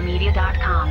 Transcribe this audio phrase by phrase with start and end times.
[0.00, 0.90] GameZillaMedia.com.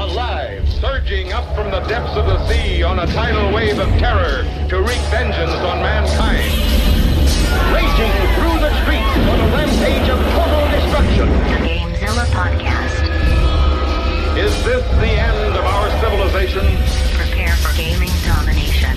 [0.00, 4.44] Alive, surging up from the depths of the sea on a tidal wave of terror
[4.68, 6.48] to wreak vengeance on mankind.
[7.76, 11.28] Raging through the streets on a rampage of total destruction.
[11.28, 13.04] The GameZilla Podcast.
[14.38, 16.64] Is this the end of our civilization?
[17.20, 18.96] Prepare for gaming domination.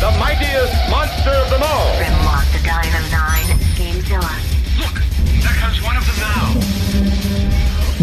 [0.00, 1.96] The mightiest monster of them all.
[1.96, 3.56] Grimlock the Dino 9.
[3.80, 4.36] GameZilla.
[4.78, 5.00] Look,
[5.42, 6.75] there comes one of them now.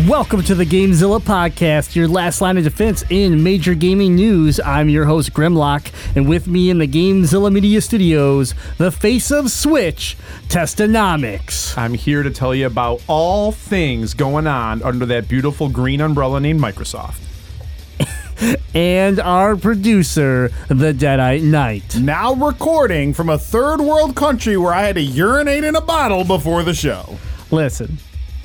[0.07, 4.59] Welcome to the GameZilla podcast, your last line of defense in major gaming news.
[4.59, 9.49] I'm your host Grimlock, and with me in the GameZilla Media Studios, the face of
[9.49, 10.17] Switch,
[10.49, 11.77] Testonomics.
[11.77, 16.41] I'm here to tell you about all things going on under that beautiful green umbrella
[16.41, 17.21] named Microsoft.
[18.75, 21.95] and our producer, the Deadite Knight.
[21.97, 26.25] Now recording from a third world country where I had to urinate in a bottle
[26.25, 27.17] before the show.
[27.51, 27.99] Listen,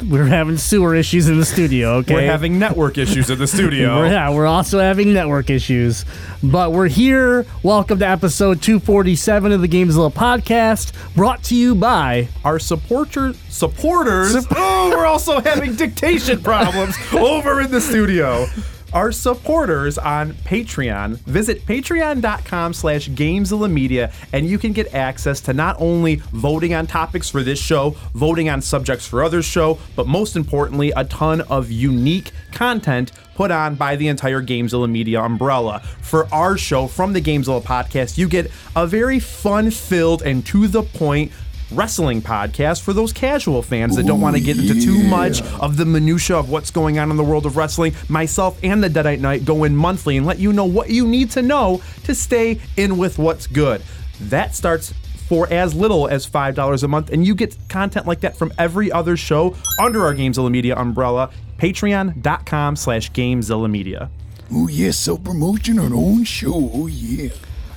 [0.06, 2.14] we're having sewer issues in the studio, okay?
[2.14, 3.96] We're having network issues in the studio.
[4.02, 6.04] We're- yeah, we're also having network issues.
[6.42, 7.44] But we're here.
[7.64, 14.46] Welcome to episode 247 of the Gamezilla podcast, brought to you by Our supporter supporters.
[14.54, 18.46] oh, we're also having dictation problems over in the studio.
[18.92, 21.18] Our supporters on Patreon.
[21.18, 27.28] Visit patreon.com slash Media and you can get access to not only voting on topics
[27.28, 31.70] for this show, voting on subjects for other show, but most importantly, a ton of
[31.70, 35.80] unique content put on by the entire Gamezilla Media umbrella.
[36.00, 40.82] For our show from the Gamezilla podcast, you get a very fun-filled and to the
[40.82, 41.30] point
[41.70, 45.76] wrestling podcast for those casual fans that don't want to get into too much of
[45.76, 47.94] the minutia of what's going on in the world of wrestling.
[48.08, 51.30] Myself and the Deadite Knight go in monthly and let you know what you need
[51.32, 53.82] to know to stay in with what's good.
[54.20, 54.92] That starts
[55.28, 58.90] for as little as $5 a month, and you get content like that from every
[58.90, 61.30] other show under our Gamezilla Media umbrella.
[61.58, 64.10] Patreon.com slash Gamezilla Media.
[64.50, 66.70] Oh yeah, self promotion on our own show.
[66.72, 67.28] Oh yeah.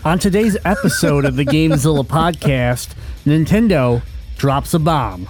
[0.05, 2.95] On today's episode of the Gamezilla podcast,
[3.25, 4.01] Nintendo
[4.37, 5.27] drops a bomb.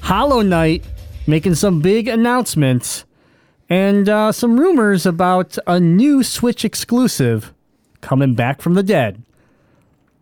[0.00, 0.84] Hollow Knight
[1.26, 3.04] making some big announcements
[3.68, 7.52] and uh, some rumors about a new Switch exclusive
[8.00, 9.22] coming back from the dead.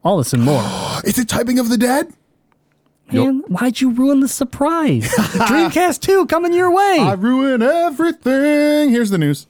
[0.04, 0.62] All this and more.
[1.04, 2.12] Is it typing of the dead?
[3.12, 5.08] Man, why'd you ruin the surprise?
[5.08, 6.98] Dreamcast 2 coming your way.
[7.00, 8.90] I ruin everything.
[8.90, 9.48] Here's the news.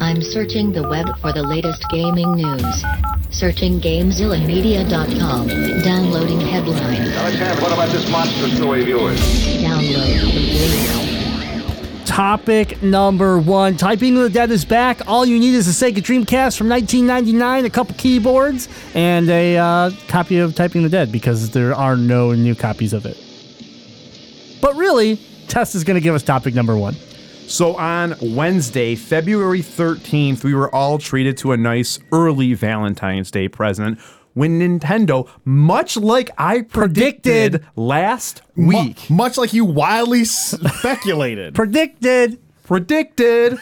[0.00, 2.84] I'm searching the web for the latest gaming news.
[3.30, 5.48] Searching GameZillaMedia.com.
[5.82, 7.00] Downloading headline.
[7.00, 9.20] Alexander, what about this monster story of yours?
[9.62, 11.04] Download complete.
[12.06, 13.76] Topic number one.
[13.76, 15.00] Typing of the Dead is back.
[15.08, 19.90] All you need is a Sega Dreamcast from 1999, a couple keyboards, and a uh,
[20.08, 23.16] copy of Typing the Dead because there are no new copies of it.
[24.60, 25.18] But really,
[25.48, 26.94] Tess is going to give us topic number one.
[27.46, 33.48] So on Wednesday, February 13th, we were all treated to a nice early Valentine's Day
[33.48, 34.00] present
[34.32, 37.66] when Nintendo, much like I predicted, Predicted.
[37.76, 42.38] last Mu- week, much like you wildly speculated, Predicted.
[42.64, 43.58] predicted.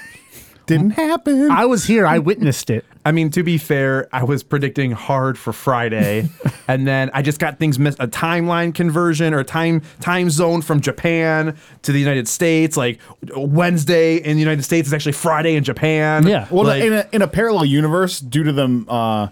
[0.66, 1.50] didn't happen.
[1.50, 2.06] I was here.
[2.06, 2.86] I witnessed it.
[3.04, 6.28] I mean, to be fair, I was predicting hard for Friday,
[6.68, 7.98] and then I just got things missed.
[7.98, 12.76] A timeline conversion or time time zone from Japan to the United States.
[12.76, 13.00] Like
[13.34, 16.26] Wednesday in the United States is actually Friday in Japan.
[16.26, 16.46] Yeah.
[16.50, 19.28] well, like, in, a, in a parallel universe, due to the uh,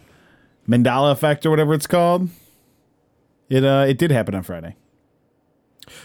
[0.69, 2.29] Mandela effect or whatever it's called,
[3.49, 4.75] it uh, it did happen on Friday.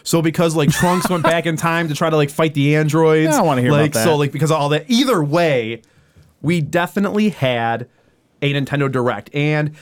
[0.03, 3.33] So because like Trunks went back in time to try to like fight the androids.
[3.33, 4.03] I don't wanna hear about like, that.
[4.03, 4.85] So like because of all that.
[4.87, 5.81] Either way,
[6.45, 7.89] we definitely had
[8.41, 9.75] a Nintendo Direct, and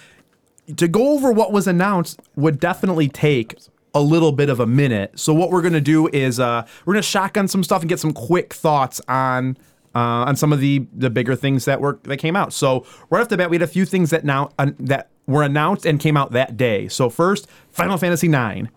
[0.78, 3.57] to go over what was announced would definitely take
[3.94, 5.19] a little bit of a minute.
[5.19, 8.13] So what we're gonna do is uh, we're gonna shotgun some stuff and get some
[8.13, 9.57] quick thoughts on.
[9.96, 12.52] Uh, on some of the the bigger things that were that came out.
[12.52, 15.44] So right off the bat, we had a few things that now uh, that were
[15.44, 16.88] announced and came out that day.
[16.88, 18.70] So first, Final Fantasy IX.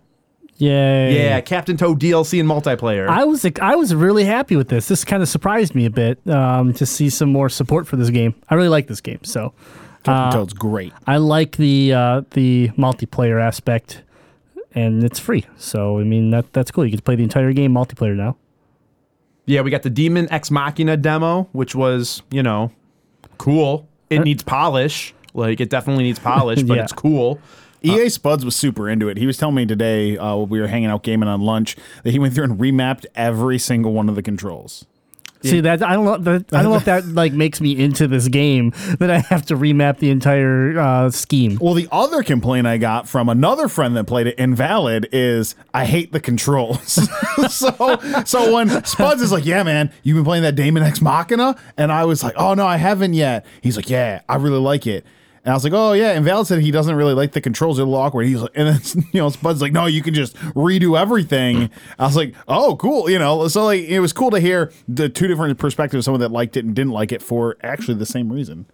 [0.59, 1.15] Yay.
[1.25, 3.09] Yeah, Captain Toad DLC and multiplayer.
[3.09, 4.89] I was I was really happy with this.
[4.89, 8.11] This kind of surprised me a bit um, to see some more support for this
[8.11, 8.35] game.
[8.49, 9.53] I really like this game, so
[10.03, 10.93] Captain Toad's great.
[11.07, 14.03] I like the uh, the multiplayer aspect,
[14.75, 15.45] and it's free.
[15.59, 16.85] So I mean that that's cool.
[16.87, 18.37] You can play the entire game multiplayer now.
[19.45, 22.73] yeah, we got the Daemon X Machina demo, which was, you know,
[23.39, 23.87] cool.
[24.09, 25.13] It needs polish.
[25.35, 26.83] Like it definitely needs polish, but Yeah.
[26.85, 27.41] it's cool.
[27.83, 29.17] EA Spuds was super into it.
[29.17, 32.11] He was telling me today uh, while we were hanging out gaming on lunch that
[32.11, 34.87] he went through and remapped every single one of the controls.
[35.43, 36.17] See that I don't know.
[36.17, 39.47] That, I don't know if that like makes me into this game that I have
[39.47, 41.59] to remap the entire uh, scheme.
[41.61, 45.85] Well, the other complaint I got from another friend that played it, Invalid, is I
[45.85, 46.93] hate the controls.
[47.51, 51.57] so, so when Spuds is like, "Yeah, man, you've been playing that Daemon X Machina,"
[51.77, 54.87] and I was like, "Oh no, I haven't yet." He's like, "Yeah, I really like
[54.87, 55.05] it."
[55.47, 57.77] And I was like, "Oh yeah." And Val said he doesn't really like the controls;
[57.77, 58.25] they're a little awkward.
[58.25, 61.71] He's like, and then you know, Spuds like, "No, you can just redo everything."
[62.01, 63.47] I was like, "Oh, cool," you know.
[63.47, 66.65] So like, it was cool to hear the two different perspectives: someone that liked it
[66.65, 68.67] and didn't like it for actually the same reason.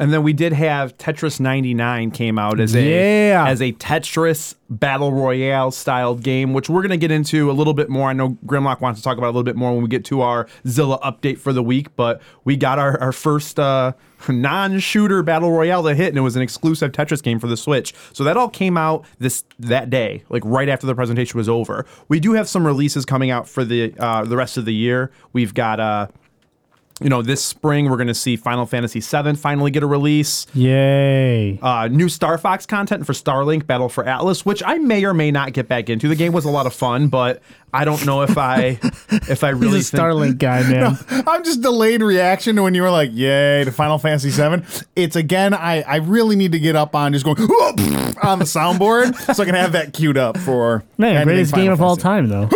[0.00, 3.44] And then we did have Tetris 99 came out as a Yeah.
[3.46, 7.88] as a Tetris battle royale styled game, which we're gonna get into a little bit
[7.90, 8.08] more.
[8.08, 10.22] I know Grimlock wants to talk about a little bit more when we get to
[10.22, 13.92] our Zilla update for the week, but we got our, our first uh,
[14.28, 17.92] non-shooter battle royale to hit, and it was an exclusive Tetris game for the Switch.
[18.12, 21.84] So that all came out this that day, like right after the presentation was over.
[22.08, 25.10] We do have some releases coming out for the uh, the rest of the year.
[25.32, 26.06] We've got uh
[27.00, 30.46] you know, this spring we're going to see Final Fantasy VII finally get a release.
[30.54, 31.58] Yay!
[31.62, 35.30] Uh, new Star Fox content for Starlink Battle for Atlas, which I may or may
[35.30, 36.08] not get back into.
[36.08, 37.40] The game was a lot of fun, but
[37.72, 38.78] I don't know if I
[39.10, 40.98] if I really He's a think- Starlink guy, man.
[41.26, 44.62] I'm just delayed reaction to when you were like, "Yay!" to Final Fantasy VII.
[44.96, 47.38] It's again, I I really need to get up on just going
[48.22, 51.72] on the soundboard so I can have that queued up for Man, greatest Final game
[51.72, 52.48] of all time, though.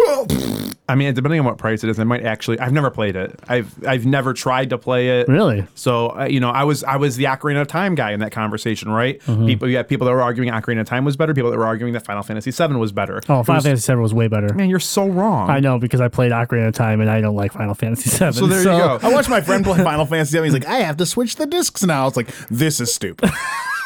[0.87, 2.59] I mean, depending on what price it is, I might actually.
[2.59, 3.39] I've never played it.
[3.49, 5.29] I've I've never tried to play it.
[5.29, 5.67] Really?
[5.75, 8.33] So uh, you know, I was I was the Ocarina of Time guy in that
[8.33, 9.19] conversation, right?
[9.21, 9.47] Mm-hmm.
[9.47, 11.33] People, you had people that were arguing Ocarina of Time was better.
[11.33, 13.23] People that were arguing that Final Fantasy VII was better.
[13.31, 14.53] Oh, Final was- Fantasy VII was way better.
[14.53, 15.49] Man, you're so wrong.
[15.49, 18.33] I know because I played Ocarina of Time and I don't like Final Fantasy VII.
[18.33, 18.99] So there you go.
[19.03, 20.45] I watched my friend play Final Fantasy VII.
[20.45, 23.31] He's like, "I have to switch the discs now." It's like, this is stupid.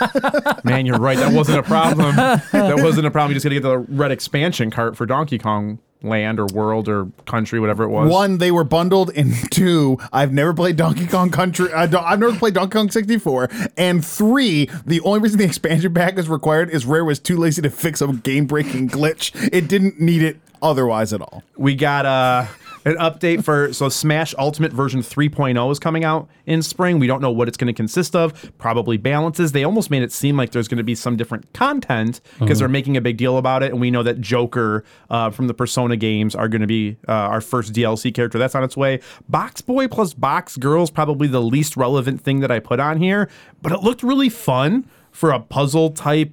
[0.64, 1.16] Man, you're right.
[1.18, 2.16] That wasn't a problem.
[2.16, 3.30] that wasn't a problem.
[3.30, 6.88] You just got to get the red expansion cart for Donkey Kong Land or World
[6.88, 8.10] or Country, whatever it was.
[8.10, 11.72] One, they were bundled, and two, I've never played Donkey Kong Country.
[11.72, 13.48] I don't, I've never played Donkey Kong 64.
[13.76, 17.62] And three, the only reason the expansion pack is required is Rare was too lazy
[17.62, 19.32] to fix a game breaking glitch.
[19.52, 21.42] It didn't need it otherwise at all.
[21.56, 22.46] We got uh,
[22.88, 26.98] an update for so Smash Ultimate version 3.0 is coming out in spring.
[26.98, 28.52] We don't know what it's going to consist of.
[28.58, 29.52] Probably balances.
[29.52, 32.68] They almost made it seem like there's going to be some different content because they're
[32.68, 33.72] making a big deal about it.
[33.72, 37.12] And we know that Joker uh, from the Persona games are going to be uh,
[37.12, 38.38] our first DLC character.
[38.38, 39.00] That's on its way.
[39.28, 42.98] Box Boy plus Box Girl is probably the least relevant thing that I put on
[42.98, 43.28] here,
[43.62, 46.30] but it looked really fun for a puzzle type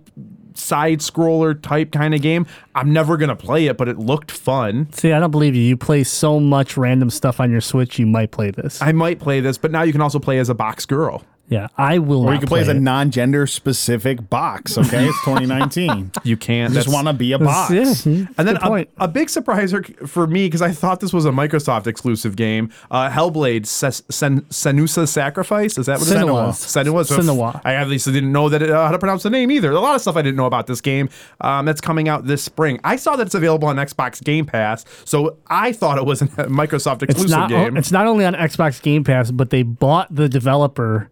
[0.57, 2.45] side scroller type kind of game.
[2.73, 4.91] I'm never going to play it, but it looked fun.
[4.91, 5.61] See, I don't believe you.
[5.61, 8.81] You play so much random stuff on your Switch, you might play this.
[8.81, 11.23] I might play this, but now you can also play as a box girl.
[11.47, 12.21] Yeah, I will.
[12.21, 12.79] Or not you can play as a it.
[12.79, 15.05] non gender specific box, okay?
[15.07, 16.11] It's 2019.
[16.23, 16.73] You can't.
[16.73, 17.71] just want to be a box.
[17.73, 18.25] Yeah.
[18.37, 21.87] And then a, a big surpriser for me because I thought this was a Microsoft
[21.87, 22.69] exclusive game.
[22.91, 25.77] Uh, Hellblade: Ses- Sen- Senusa Sacrifice.
[25.77, 26.21] Is that what it is?
[26.23, 26.57] Senua's.
[26.57, 27.07] Senua's.
[27.09, 27.61] So Senua.
[27.63, 29.71] I obviously didn't know that it, uh, how to pronounce the name either.
[29.71, 31.09] A lot of stuff I didn't know about this game.
[31.41, 32.79] Um, that's coming out this spring.
[32.83, 36.25] I saw that it's available on Xbox Game Pass, so I thought it was a
[36.27, 37.49] Microsoft It's exclusive not.
[37.49, 37.77] game.
[37.77, 41.09] It's not only on Xbox Game Pass, but they bought the developer.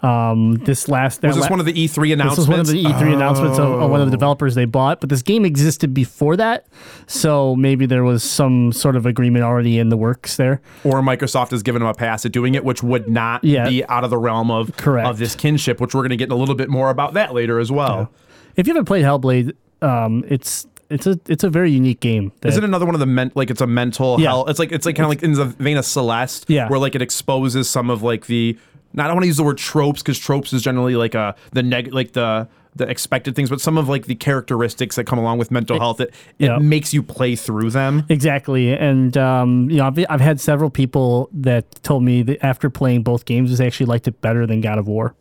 [0.00, 2.36] Um, this last was this la- one of the E3 announcements?
[2.36, 5.00] This was one of the E3 announcements of, of one of the developers they bought,
[5.00, 6.66] but this game existed before that,
[7.08, 10.60] so maybe there was some sort of agreement already in the works there.
[10.84, 13.68] or Microsoft has given them a pass at doing it, which would not Yeah.
[13.68, 15.08] be out of the realm of Correct.
[15.08, 17.58] of this kinship, which we're going to get a little bit more about that later
[17.58, 18.12] as well.
[18.54, 19.52] If you haven't played Hellblade,
[19.82, 22.32] um, it's it's a it's a very unique game.
[22.40, 24.28] that- Is it another one of the men- like it's a mental Yeah.
[24.28, 24.46] hell?
[24.46, 26.68] It's like it's like kind of like in the vein of Celeste, Yeah.
[26.68, 28.56] where like it exposes some of like the.
[28.92, 31.34] Not I don't want to use the word tropes because tropes is generally like a
[31.52, 35.18] the neg like the the expected things, but some of like the characteristics that come
[35.18, 36.00] along with mental health.
[36.00, 36.58] It it Yeah.
[36.58, 38.04] makes you play through them.
[38.08, 42.70] Exactly, and um, you know, I've, I've had several people that told me that after
[42.70, 45.14] playing both games, they actually liked it better than God of War.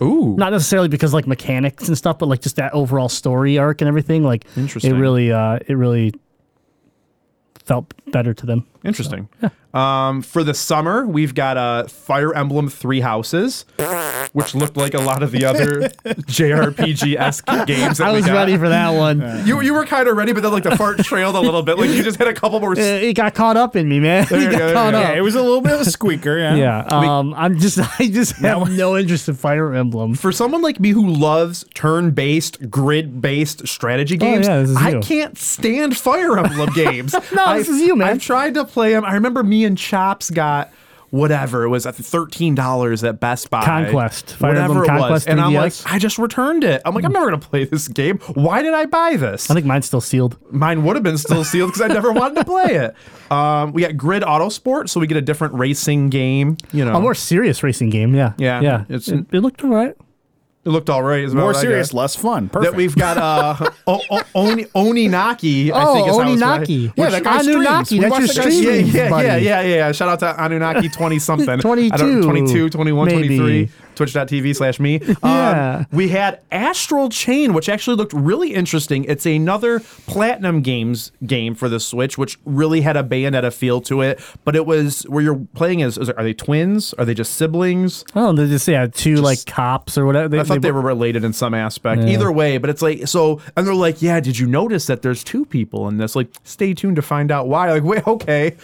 [0.00, 3.80] Ooh, Not necessarily because like mechanics and stuff, but like just that overall story arc
[3.80, 4.22] and everything.
[4.22, 4.94] Like, Interesting.
[4.94, 6.14] It really, uh, it really
[7.64, 8.66] felt better to them.
[8.84, 9.28] Interesting.
[9.74, 13.66] Um, for the summer, we've got uh, Fire Emblem Three Houses,
[14.32, 15.80] which looked like a lot of the other
[16.38, 17.98] JRPG esque games.
[17.98, 18.32] That I we was got.
[18.34, 19.46] ready for that one.
[19.46, 21.78] You you were kind of ready, but then like the fart trailed a little bit.
[21.78, 22.72] Like you just had a couple more.
[22.72, 24.26] Uh, it got caught up in me, man.
[24.30, 24.98] There it got go, caught go.
[25.00, 25.08] up.
[25.10, 26.54] Yeah, it was a little bit of a squeaker, yeah.
[26.54, 30.14] Yeah, um, I'm just, I just have no interest in Fire Emblem.
[30.14, 35.00] for someone like me who loves turn-based, grid-based strategy games, Oh, yeah, I you.
[35.00, 37.12] can't stand Fire Emblem games.
[37.34, 38.08] No, I- this is you, man.
[38.08, 39.04] I've tried to play them.
[39.04, 40.72] I remember me and Chops got
[41.10, 41.64] whatever.
[41.64, 43.64] It was at thirteen dollars at Best Buy.
[43.64, 44.34] Conquest.
[44.34, 45.00] Fire whatever Emblem it was.
[45.00, 46.82] Conquest And I'm like, I just returned it.
[46.84, 48.18] I'm like, I'm never gonna play this game.
[48.34, 49.50] Why did I buy this?
[49.50, 50.36] I think mine's still sealed.
[50.52, 52.94] Mine would have been still sealed because I never wanted to play it.
[53.28, 56.56] Um, we got Grid Autosport, so we get a different racing game.
[56.72, 58.32] You know, A more serious racing game, yeah.
[58.38, 58.80] Yeah, Yeah.
[58.84, 59.94] it's- it, it looked all right.
[60.68, 61.24] It looked all right.
[61.24, 62.48] is about More serious, less fun.
[62.48, 62.72] Perfect.
[62.72, 65.70] That we've got uh, o- o- Oni Oninaki.
[65.72, 66.86] I Oh, think is how it's Oninaki.
[66.88, 66.92] right.
[66.96, 67.90] Yeah, that guy Anunnaki, streams.
[67.90, 68.62] We that's watched your that guy stream.
[68.62, 68.86] stream.
[68.86, 69.26] Yeah, yeah, buddy.
[69.26, 69.92] yeah, yeah, yeah.
[69.92, 71.58] Shout out to Anunnaki 20 something.
[71.60, 73.38] 22, 22, 21, maybe.
[73.38, 73.70] 23.
[73.98, 75.00] Twitch.tv slash me.
[75.22, 75.84] Um, Yeah.
[75.92, 79.04] We had Astral Chain, which actually looked really interesting.
[79.04, 84.00] It's another Platinum Games game for the Switch, which really had a Bayonetta feel to
[84.00, 84.20] it.
[84.44, 86.94] But it was where you're playing as, are they twins?
[86.94, 88.04] Are they just siblings?
[88.14, 90.38] Oh, they just yeah, two like cops or whatever.
[90.38, 92.02] I thought they were related in some aspect.
[92.02, 95.24] Either way, but it's like so, and they're like, "Yeah, did you notice that there's
[95.24, 96.14] two people in this?
[96.14, 98.56] Like, stay tuned to find out why." Like, wait, okay,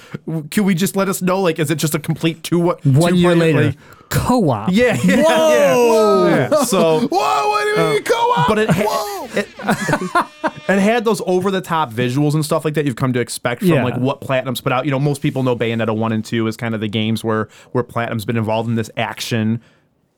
[0.51, 1.41] can we just let us know?
[1.41, 2.59] Like, is it just a complete two?
[2.61, 3.65] What one year later.
[3.67, 3.77] Like,
[4.11, 4.69] Co-op.
[4.71, 6.27] yeah, yeah, Whoa!
[6.29, 6.49] yeah.
[6.53, 6.65] yeah.
[6.65, 7.49] So, Whoa!
[7.49, 8.49] What do you mean uh, co-op?
[8.49, 9.27] but it, Whoa!
[9.27, 13.13] ha- it it had those over the top visuals and stuff like that you've come
[13.13, 13.85] to expect from Yeah.
[13.85, 14.85] like what Platinum's put out.
[14.85, 17.49] You know, most people know Bayonetta one and two is kind of the games where
[17.73, 19.61] where Platinum's been involved in this action.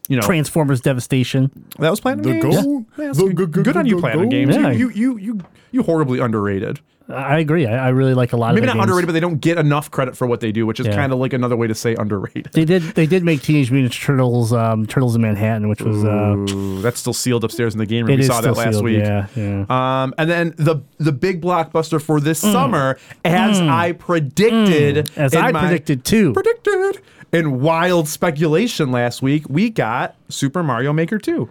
[0.08, 1.50] You know, Transformers Devastation.
[1.78, 2.56] That was Platinum The Games.
[2.64, 2.84] goat.
[2.98, 3.36] Yeah, The good.
[3.36, 4.30] go- go- Good on you, go- Platinum go.
[4.30, 4.54] Games.
[4.56, 4.70] Yeah.
[4.70, 5.40] You, you, you, you,
[5.72, 6.80] you horribly underrated.
[7.08, 7.66] I agree.
[7.68, 8.82] I, I really like a lot Maybe of not games.
[8.82, 10.96] underrated, but they don't get enough credit for what they do, which is Yeah.
[10.96, 12.48] kind of like another way to say underrated.
[12.52, 12.82] They did.
[12.82, 17.12] They did make Teenage Mutant Turtles, um, Turtles in Manhattan, which was uh, that's still
[17.12, 18.14] sealed upstairs in the game room.
[18.14, 18.84] it We saw that last sealed.
[18.84, 18.98] week.
[18.98, 19.66] Yeah, yeah.
[20.02, 25.16] Um, and then the the big blockbuster for this summer, as I predicted, Mm.
[25.16, 26.32] As I my- predicted too.
[26.32, 27.00] predicted
[27.32, 31.48] in wild speculation last week, we got Super Mario Maker 2.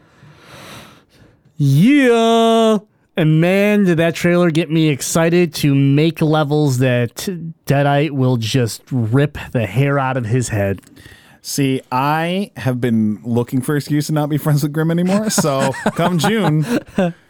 [1.57, 2.79] Yeah.
[3.17, 7.15] And man, did that trailer get me excited to make levels that
[7.65, 10.81] Deadite will just rip the hair out of his head.
[11.41, 15.29] See, I have been looking for excuse to not be friends with Grim anymore.
[15.29, 16.65] So come June,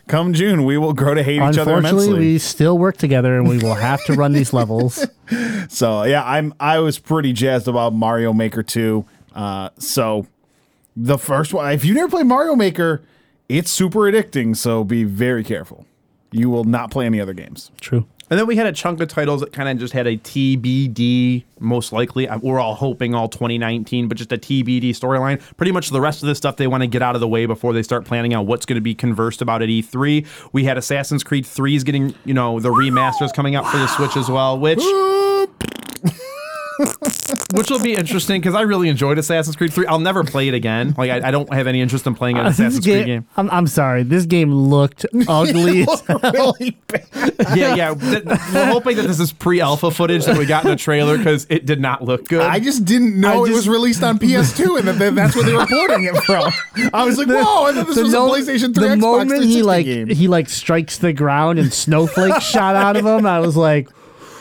[0.08, 1.90] come June, we will grow to hate each other immensely.
[1.90, 5.06] Unfortunately, we still work together and we will have to run these levels.
[5.70, 9.06] So yeah, I'm I was pretty jazzed about Mario Maker 2.
[9.34, 10.28] Uh, so
[10.96, 13.04] the first one, if you never played Mario Maker,
[13.50, 14.56] it's super addicting.
[14.56, 15.86] So be very careful.
[16.32, 17.72] You will not play any other games.
[17.80, 18.06] True.
[18.30, 21.44] And then we had a chunk of titles that kind of just had a TBD,
[21.60, 22.28] most likely.
[22.42, 25.40] We're all hoping all 2019, but just a TBD storyline.
[25.58, 27.46] Pretty much the rest of the stuff they want to get out of the way
[27.46, 30.26] before they start planning out what's going to be conversed about at E3.
[30.54, 33.88] We had Assassin's Creed 3 is getting, you know, the remasters coming out for the
[33.88, 34.82] Switch as well, which.
[37.54, 39.86] Which will be interesting because I really enjoyed Assassin's Creed 3.
[39.88, 40.94] I'll never play it again.
[40.98, 43.26] Like, I, I don't have any interest in playing an uh, This Assassin's Creed game.
[43.38, 44.04] I'm, I'm sorry.
[44.04, 45.82] This game looked ugly.
[45.84, 46.04] as
[46.34, 47.08] really bad.
[47.56, 47.94] Yeah, yeah.
[47.94, 51.48] Th- We're hoping that this is pre-alpha footage that we got in the trailer because
[51.50, 52.42] it did not look good.
[52.42, 55.36] I just didn't know I it just- was released on PS2 and that that that's
[55.36, 56.52] where they were porting it from.
[56.94, 57.66] I was like, whoa!
[57.66, 60.08] I thought this was no- a PlayStation 3 the Xbox moment he 360 like game.
[60.10, 63.88] he like strikes the ground and snowflakes shot out of him, I was like,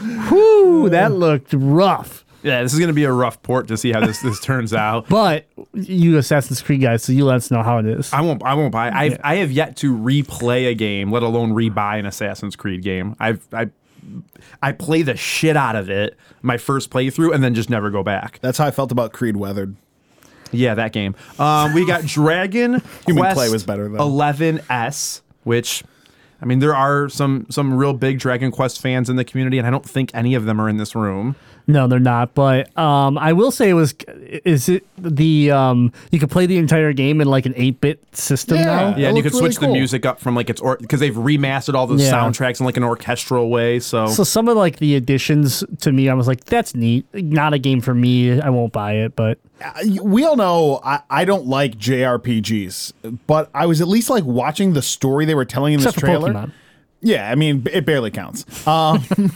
[0.31, 3.91] "Whoo, that looked rough." Yeah, this is going to be a rough port to see
[3.91, 5.09] how this this turns out.
[5.09, 8.13] But you Assassin's Creed guys, so you let us know how it is.
[8.13, 8.43] I won't.
[8.45, 8.91] I won't buy.
[8.91, 13.17] I I have yet to replay a game, let alone rebuy an Assassin's Creed game.
[13.19, 13.71] I've I
[14.63, 18.03] I play the shit out of it my first playthrough and then just never go
[18.03, 18.39] back.
[18.43, 19.77] That's how I felt about Creed Weathered.
[20.53, 21.17] Yeah, that game.
[21.39, 22.75] Um, we got Dragon
[23.07, 23.99] Human Quest Play was better, though.
[23.99, 25.83] 11S, which
[26.41, 29.67] I mean there are some some real big Dragon Quest fans in the community, and
[29.67, 31.37] I don't think any of them are in this room.
[31.67, 32.35] No, they're not.
[32.35, 33.95] But um, I will say it was.
[34.45, 35.93] Is it the um?
[36.11, 38.65] You could play the entire game in like an eight bit system Yeah.
[38.65, 38.97] now.
[38.97, 41.01] Yeah, and you looks could switch really the music up from like it's or because
[41.01, 42.13] they've remastered all the Yeah.
[42.13, 43.81] soundtracks in like an orchestral way.
[43.81, 47.55] So, So some of like the additions to me, I was like, "That's neat." Not
[47.55, 48.41] a game for me.
[48.41, 49.39] I won't buy it, but
[50.03, 52.93] we all know I, I don't like JRPGs,
[53.27, 56.03] but I was at least like watching the story they were telling in except this
[56.05, 56.33] trailer.
[56.33, 56.53] Pokemon.
[57.05, 58.45] Yeah, I mean it barely counts.
[58.67, 59.05] Um,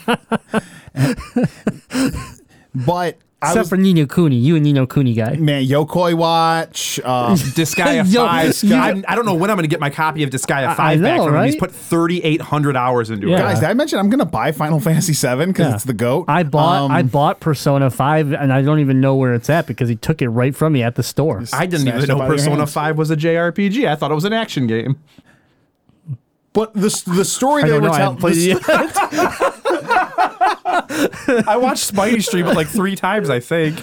[2.74, 5.36] but I Except was for Ni no Kuni, you and Ni no Kuni guy.
[5.36, 6.98] man Yo-kai Watch.
[7.04, 8.62] Uh, Disgaea Yo, 5.
[8.64, 10.78] you- I'm- I don't know when I'm going to get my copy of Disgaea 5
[10.80, 11.44] I back know, from him.
[11.44, 13.36] He's put 3,800 hours into Yeah.
[13.36, 13.38] it.
[13.38, 15.74] guys, did I mention I'm gonna buy Final Fantasy VII because Yeah.
[15.76, 16.24] it's the goat?
[16.26, 19.66] I bought Um, I bought Persona Five, and I don't even know where it's at
[19.68, 21.44] because he took it right from me at the store.
[21.52, 23.86] I didn't even know out of your Persona 5 was a JRPG.
[23.88, 24.96] I thought it was an action game.
[26.52, 28.00] But the the story they were telling.
[28.00, 30.57] haven't played it yet.
[30.68, 33.30] I watched Spidey stream it like three times.
[33.30, 33.78] I think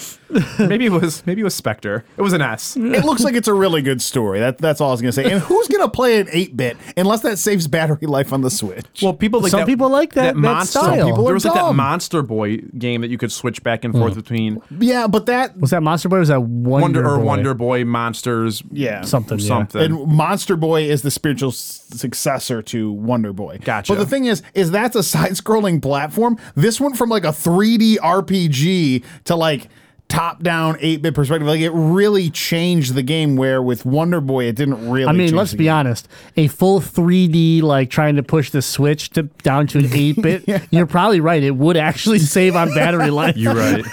[0.59, 2.05] maybe it was maybe it was Spectre.
[2.17, 2.75] It was an S.
[2.77, 4.39] It looks like it's a really good story.
[4.39, 5.31] That, that's all I was gonna say.
[5.31, 9.01] And who's gonna play an eight bit unless that saves battery life on the Switch?
[9.01, 10.79] Well, people like Some that, people like that- that monster.
[10.79, 11.05] style.
[11.05, 11.73] People are there was like that.
[11.73, 14.19] Monster Boy game that you could switch back and forth hmm.
[14.19, 16.17] between yeah, but that Was that Monster Boy?
[16.17, 17.23] Or was that Wonder, Wonder or Boy?
[17.23, 18.63] Wonder Boy monsters.
[18.71, 19.47] yeah Something, yeah.
[19.47, 19.81] something.
[19.81, 23.59] And Monster Boy is the spiritual successor to Wonder Boy.
[23.63, 23.93] Gotcha.
[23.93, 26.37] But the thing is, is that's a side-scrolling platform.
[26.55, 29.69] This went from like a 3D RPG to like
[30.07, 31.47] top-down 8-bit perspective.
[31.47, 33.35] Like it really changed the game.
[33.35, 35.07] Where with Wonder Boy, it didn't really.
[35.07, 35.73] I mean, change let's the be game.
[35.73, 36.07] honest.
[36.37, 40.67] A full 3D, like trying to push the Switch to down to an 8 bit,
[40.71, 41.41] you're probably right.
[41.43, 43.35] It would actually save on battery life.
[43.37, 43.85] You're right.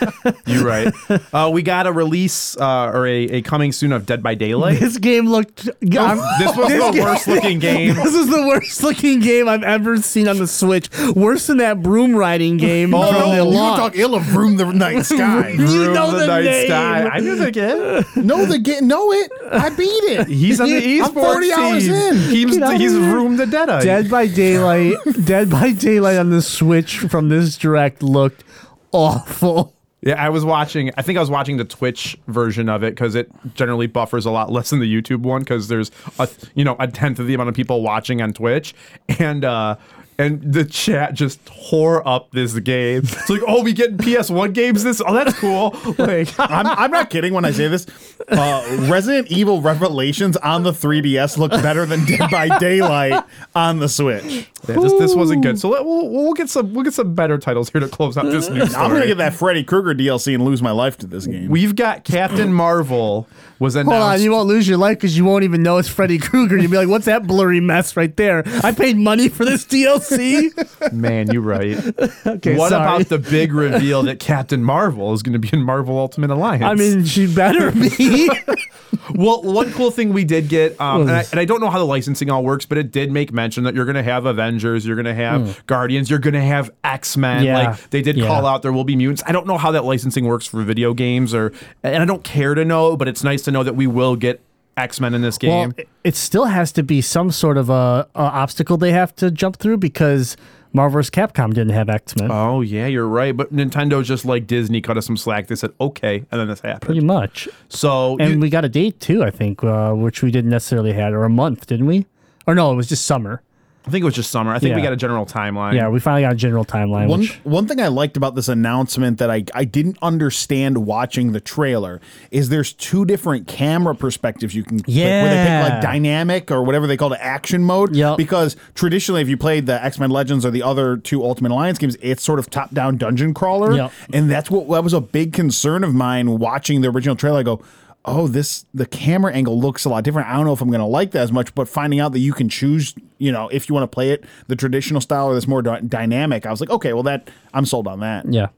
[0.46, 0.92] You're right.
[1.32, 4.80] Uh, we got a release uh, or a, a coming soon of Dead by Daylight.
[4.80, 5.68] This game looked.
[5.68, 7.94] I'm- This was the worst looking game.
[7.94, 10.88] This is the worst looking game I've ever seen on the Switch.
[11.14, 13.78] Worse than that broom riding game Oh, from the you launch.
[13.78, 15.50] talk ill of Room the Night Sky.
[15.50, 16.66] You Room know of the Night name.
[16.66, 17.08] Sky.
[17.08, 18.04] I knew the game.
[18.26, 18.86] Know the game.
[18.86, 19.30] No, it.
[19.50, 20.26] I beat it.
[20.28, 21.94] He's on the esports I'm 40 hours team.
[21.94, 22.16] in.
[22.16, 23.14] He's, Get out he's of here.
[23.14, 23.82] Room the Deadite.
[23.82, 24.96] Dead by Daylight.
[25.24, 28.44] Dead by Daylight on the Switch from this direct looked
[28.92, 29.74] awful.
[30.04, 30.90] Yeah, I was watching.
[30.96, 34.32] I think I was watching the Twitch version of it because it generally buffers a
[34.32, 37.34] lot less than the YouTube one because there's a you know a tenth of the
[37.34, 38.74] amount of people watching on Twitch,
[39.20, 39.76] and uh
[40.18, 43.02] and the chat just tore up this game.
[43.04, 44.82] It's like, oh, we get PS1 games.
[44.82, 45.74] This, oh, that's cool.
[45.98, 47.86] Like, I'm, I'm not kidding when I say this.
[48.28, 53.88] Uh, Resident Evil Revelations on the 3DS looked better than Dead by Daylight on the
[53.88, 54.24] Switch.
[54.68, 55.58] yeah, this this wasn't good.
[55.58, 58.26] So let, we'll we'll get some we'll get some better titles here to close out
[58.26, 58.74] this news.
[58.74, 61.48] I'm gonna get that Freddy Krueger DLC and lose my life to this game.
[61.48, 63.26] We've got Captain Marvel
[63.62, 63.92] was announced.
[63.92, 66.58] Hold on, you won't lose your life because you won't even know it's Freddy Krueger.
[66.58, 70.50] You'll be like, "What's that blurry mess right there?" I paid money for this DLC.
[70.92, 71.78] Man, you're right.
[72.26, 72.82] Okay, what sorry.
[72.82, 76.64] about the big reveal that Captain Marvel is going to be in Marvel Ultimate Alliance?
[76.64, 78.28] I mean, she better be.
[79.14, 81.78] well, one cool thing we did get, um, and, I, and I don't know how
[81.78, 84.84] the licensing all works, but it did make mention that you're going to have Avengers,
[84.84, 87.44] you're going to have Guardians, you're going to have X Men.
[87.44, 87.58] Yeah.
[87.58, 88.26] Like they did Yeah.
[88.26, 89.22] call out there will be mutants.
[89.26, 91.52] I don't know how that licensing works for video games, or
[91.82, 94.40] and I don't care to know, but it's nice to know that we will get
[94.76, 95.74] X Men in this game.
[95.76, 99.30] it- it still has to be some sort of a, a obstacle they have to
[99.30, 100.36] jump through because
[100.72, 101.10] Marvel vs.
[101.10, 102.30] Capcom didn't have X Men.
[102.32, 103.36] Oh yeah, you're right.
[103.36, 105.46] But Nintendo just like Disney cut us some slack.
[105.46, 106.80] They said okay, and then this happened.
[106.80, 107.48] Pretty much.
[107.68, 110.92] So And you- we got a date too, I think, uh, which we didn't necessarily
[110.94, 112.06] had, or a month, didn't we?
[112.46, 113.42] Or no, it was just summer.
[113.84, 114.52] I think it was just summer.
[114.52, 114.86] I think we Yeah.
[114.86, 115.74] got a general timeline.
[115.74, 117.08] Yeah, we finally got a general timeline.
[117.08, 121.32] One which, one thing I liked about this announcement that I, I didn't understand watching
[121.32, 125.64] the trailer is there's two different camera perspectives you can pick, where they Yeah.
[125.64, 127.96] pick like dynamic or whatever they call it action mode.
[127.96, 128.18] Yep.
[128.18, 131.78] Because traditionally, if you played the X Men Legends or the other two Ultimate Alliance
[131.78, 133.92] games, it's sort of top down dungeon crawler, Yep.
[134.12, 137.40] and that's what that was a big concern of mine watching the original trailer.
[137.40, 137.60] I go.
[138.04, 140.28] Oh, this the camera angle looks a lot different.
[140.28, 142.18] I don't know if I'm going to like that as much, but finding out that
[142.18, 145.34] you can choose, you know, if you want to play it the traditional style or
[145.34, 148.24] this more dy- dynamic, I was like, okay, well that I'm sold on that.
[148.32, 148.48] yeah.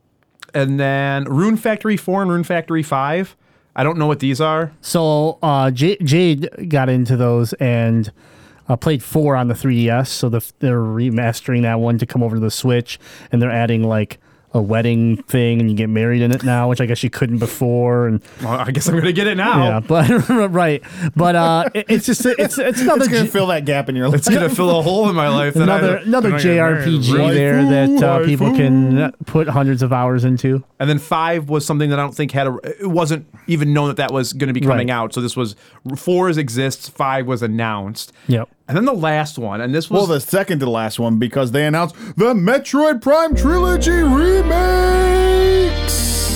[0.55, 3.37] And then Rune Factory 4 and Rune Factory 5.
[3.77, 4.73] I don't know what these are.
[4.81, 8.13] So uh, J- Jade got into those and
[8.69, 10.07] uh, played four on the 3DS.
[10.07, 13.01] So the, they're remastering that one to come over to the Switch,
[13.33, 14.19] and they're adding like
[14.55, 17.39] a wedding thing, and you get married in it now, which I guess you couldn't
[17.39, 18.07] before.
[18.07, 19.65] And Well, I guess I'm going to get it now.
[19.65, 20.09] yeah, but
[20.51, 20.81] right,
[21.17, 23.89] but uh, it- it's just it's it's another It's going J- to fill that gap
[23.89, 24.19] in your life.
[24.19, 25.55] It's going to fill a hole in my life.
[25.55, 26.45] That another I, another that I.
[26.45, 30.63] JRPG there that uh, people can put hundreds of hours into.
[30.79, 32.57] And then 5 was something that I don't think had a.
[32.81, 34.95] It wasn't even known that that was going to be coming Right.
[34.95, 35.13] out.
[35.15, 35.57] So this was.
[35.97, 38.13] 4 is exists, 5 was announced.
[38.29, 38.49] Yep.
[38.67, 39.99] And then the last one, and this was.
[39.99, 43.91] well, the second to the last one because they announced the Metroid Prime Trilogy
[44.45, 46.29] remakes.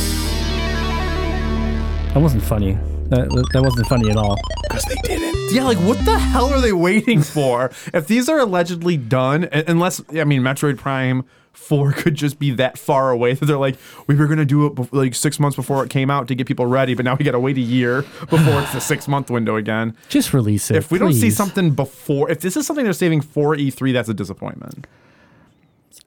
[2.14, 2.78] That wasn't funny.
[3.10, 4.38] That, that wasn't funny at all.
[4.64, 5.54] Because they didn't.
[5.54, 7.70] Yeah, like what the hell are they waiting for?
[7.94, 12.78] if these are allegedly done, unless I mean Metroid Prime Four could just be that
[12.78, 15.90] far away that they're like, we were gonna do it like six months before it
[15.90, 18.72] came out to get people ready, but now we gotta wait a year before it's
[18.72, 19.96] the six month window again.
[20.08, 20.76] Just release it.
[20.76, 24.08] If we don't see something before, if this is something they're saving for E3, that's
[24.08, 24.86] a disappointment.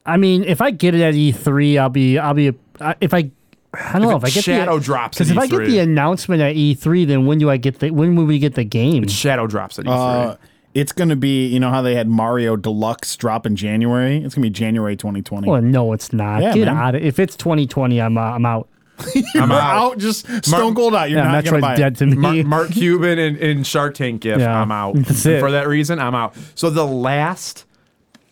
[0.04, 3.30] I mean, if I get it at E3, I'll be, I'll be, uh, if I,
[3.74, 5.66] I don't know if I get the Shadow the, drops Because at if I get
[5.66, 7.90] the announcement at E3, then when do I get the?
[7.90, 9.08] When will we get the game?
[9.08, 9.90] Shadow drops at E3.
[9.90, 10.36] Uh,
[10.74, 14.16] it's going to be, you know how they had Mario Deluxe drop in January?
[14.16, 15.48] It's going to be January 2020.
[15.48, 16.42] Well, no, it's not.
[16.42, 16.76] Yeah, get man.
[16.76, 18.68] out of If it's 2020, I'm, uh, I'm out.
[19.34, 19.60] I'm out.
[19.60, 19.98] out.
[19.98, 21.10] Just stone cold out.
[21.10, 21.82] You're yeah, not going to buy Metroid's it.
[21.82, 22.42] dead to me.
[22.42, 24.40] Mark, Mark Cuban and, and Shark Tank gift.
[24.40, 24.94] Yeah, I'm out.
[24.96, 25.40] that's it.
[25.40, 26.34] For that reason, I'm out.
[26.54, 27.64] So the last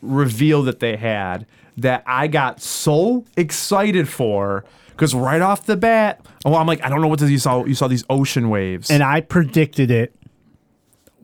[0.01, 1.47] reveal that they had,
[1.81, 6.88] that I got so excited for because right off the bat, oh, I'm like, I
[6.88, 7.31] don't know what this.
[7.31, 10.14] You saw, you saw these ocean waves, And I predicted it.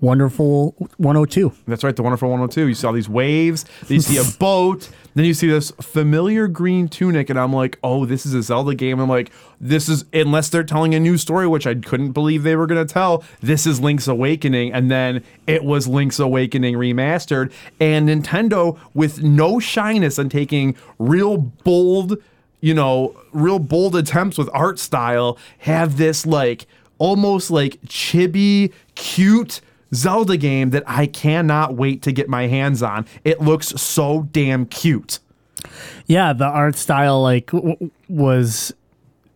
[0.01, 1.53] Wonderful 102.
[1.67, 2.69] That's right, the Wonderful 102.
[2.69, 7.31] You saw these waves, you see a boat, then you see this familiar green tunic,
[7.31, 9.01] and I'm like, oh, this is a Zelda game.
[9.01, 12.55] I'm like, this is, unless they're telling a new story, which I couldn't believe they
[12.55, 14.75] were going to tell, this is Link's Awakening.
[14.75, 17.51] And then it was Link's Awakening remastered.
[17.81, 22.19] And Nintendo, with no shyness and taking real bold,
[22.61, 26.67] you know, real bold attempts with art style, have this like,
[26.99, 29.61] almost like chibi, cute,
[29.95, 33.07] Zelda game that I cannot wait to get my hands on.
[33.25, 35.19] It looks so damn cute.
[36.07, 38.73] Yeah, the art style like w- was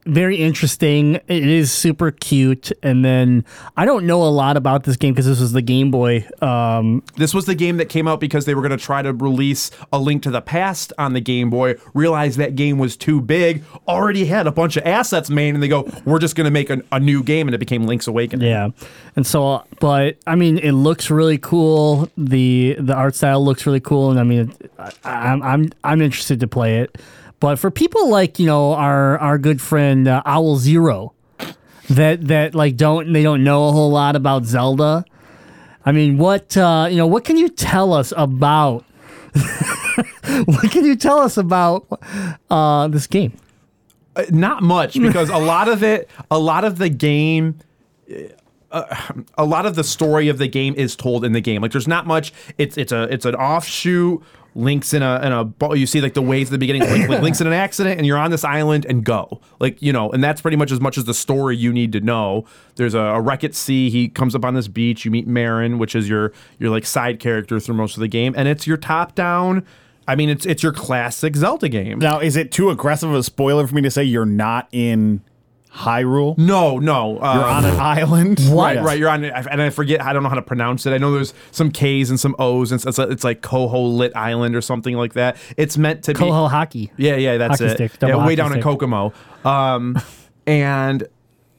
[0.07, 1.17] very interesting.
[1.29, 3.45] It is super cute, and then
[3.77, 6.27] I don't know a lot about this game because this was the Game Boy.
[6.41, 9.13] Um, This was the game that came out because they were going to try to
[9.13, 11.75] release a Link to the Past on the Game Boy.
[11.95, 15.69] Realized that game was too big, already had a bunch of assets made, and they
[15.69, 18.49] go, "We're just going to make a, a new game," and it became Link's Awakening.
[18.49, 18.71] yeah,
[19.17, 22.09] and so, but I mean, it looks really cool.
[22.17, 26.41] the The art style looks really cool, and I mean, I, I'm I'm I'm interested
[26.41, 26.99] to play it.
[27.41, 31.15] But for people like you know our our good friend uh, Owl Zero,
[31.89, 35.05] that that like don't they don't know a whole lot about Zelda.
[35.85, 37.07] I mean, what uh, you know?
[37.07, 38.85] What can you tell us about?
[40.45, 41.87] what can you tell us about
[42.51, 43.33] uh, this game?
[44.15, 47.59] Uh, Not much because a lot of it, a lot of the game.
[48.73, 51.63] A lot of the story of the game is told in the game.
[51.63, 52.33] Like, there's not much.
[52.57, 54.23] It's it's a it's an offshoot.
[54.57, 56.83] Links in a in a bo- you see like the waves at the beginning.
[57.09, 60.11] Like, links in an accident, and you're on this island and go like you know,
[60.11, 62.45] and that's pretty much as much as the story you need to know.
[62.75, 63.91] There's a, a wreck at sea.
[63.91, 65.05] He comes up on this beach.
[65.05, 68.35] You meet Marin, which is your your like side character through most of the game,
[68.37, 69.65] and it's your top down.
[70.09, 72.01] I mean, it's it's your classic Zelda game.
[72.01, 75.23] Now, is it too aggressive of a spoiler for me to say you're not in
[75.75, 76.37] Hyrule?
[76.37, 77.15] No, no.
[77.15, 78.41] You're um, on an island.
[78.51, 78.99] Right, right.
[78.99, 79.33] You're on, it.
[79.51, 80.03] and I forget.
[80.03, 80.93] I don't know how to pronounce it.
[80.93, 84.57] I know there's some K's and some O's, and it's, it's like Koho Lit Island
[84.57, 85.37] or something like that.
[85.57, 86.21] It's meant to be.
[86.21, 86.91] Koho hockey.
[86.97, 87.75] Yeah, yeah, that's Hockey it.
[87.77, 88.61] stick, yeah, way down in.
[88.63, 89.13] Kokomo.
[89.45, 89.97] Um,
[90.47, 91.07] and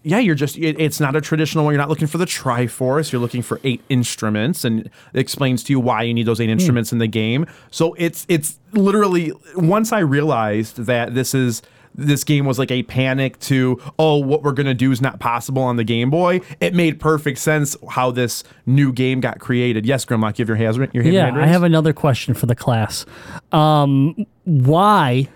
[0.03, 0.57] yeah, you're just.
[0.57, 1.73] It, it's not a traditional one.
[1.73, 3.11] You're not looking for the Triforce.
[3.11, 6.47] You're looking for eight instruments, and it explains to you why you need those eight
[6.47, 6.51] Hmm.
[6.53, 7.45] instruments in the game.
[7.69, 11.61] So it's it's literally once I realized that this is.
[11.93, 15.61] This game was like a panic to, oh, what we're gonna do is not possible
[15.61, 16.41] on the Game Boy.
[16.59, 19.85] It made perfect sense how this new game got created.
[19.85, 22.45] Yes, Grimlock, you have your hands, your hand Yeah, hand I have another question for
[22.45, 23.05] the class.
[23.51, 25.27] Um, why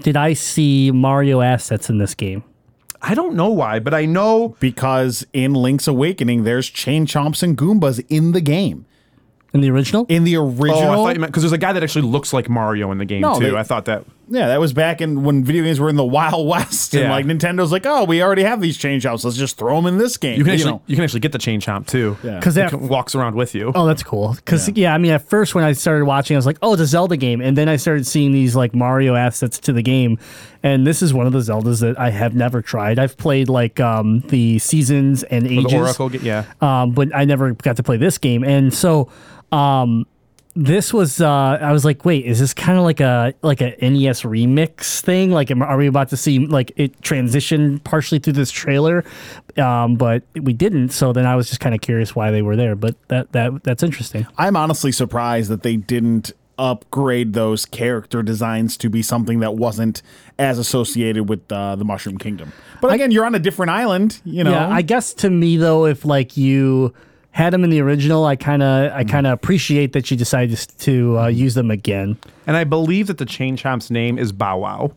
[0.00, 2.42] did I see Mario assets in this game?
[3.04, 7.56] I don't know why, but I know Because in Link's Awakening, there's chain chomps and
[7.58, 8.86] Goombas in the game.
[9.52, 10.06] In the original?
[10.08, 12.32] In the Oh, original, I thought you meant because there's a guy that actually looks
[12.32, 13.50] like Mario in the game No, too.
[13.50, 14.04] they- I thought that.
[14.34, 17.10] Yeah, that was back in when video games were in the Wild West, and Yeah.
[17.10, 19.24] like Nintendo's like, oh, we already have these chain chomps.
[19.24, 20.38] Let's just throw them in this game.
[20.38, 20.82] You can actually know.
[20.86, 22.16] you can actually get the chain chomp too.
[22.22, 22.38] Yeah.
[22.38, 23.72] Because It that walks around with you.
[23.74, 24.32] Oh, that's cool.
[24.34, 24.94] Because yeah.
[24.94, 27.16] I mean, at first when I started watching, I was like, "Oh, it's a Zelda
[27.16, 30.18] game," and then I started seeing these like Mario assets to the game,
[30.62, 32.98] and this is one of the Zeldas that I have never tried.
[32.98, 36.44] I've played like um, the seasons and Or ages, the Oracle, ge- yeah.
[36.62, 39.10] um, but I never got to play this game, and so.
[39.50, 40.06] Um,
[40.54, 43.74] this was uh, I was like, wait, is this kind of like a like a
[43.80, 45.30] NES remix thing?
[45.30, 49.04] Like, am, are we about to see like it transition partially through this trailer?
[49.56, 50.90] Um, but we didn't.
[50.90, 52.76] So then I was just kind of curious why they were there.
[52.76, 54.26] But that that that's interesting.
[54.36, 60.02] I'm honestly surprised that they didn't upgrade those character designs to be something that wasn't
[60.38, 62.52] as associated with uh, the Mushroom Kingdom.
[62.82, 64.50] But again, you're on a different island, you know.
[64.50, 66.92] Yeah, I guess to me though, if like you
[67.32, 70.56] had them in the original, I kind of I kind of appreciate that you decided
[70.80, 72.16] to, uh, use them again.
[72.46, 74.92] And I believe that the chain chomp's name is Bow Wow.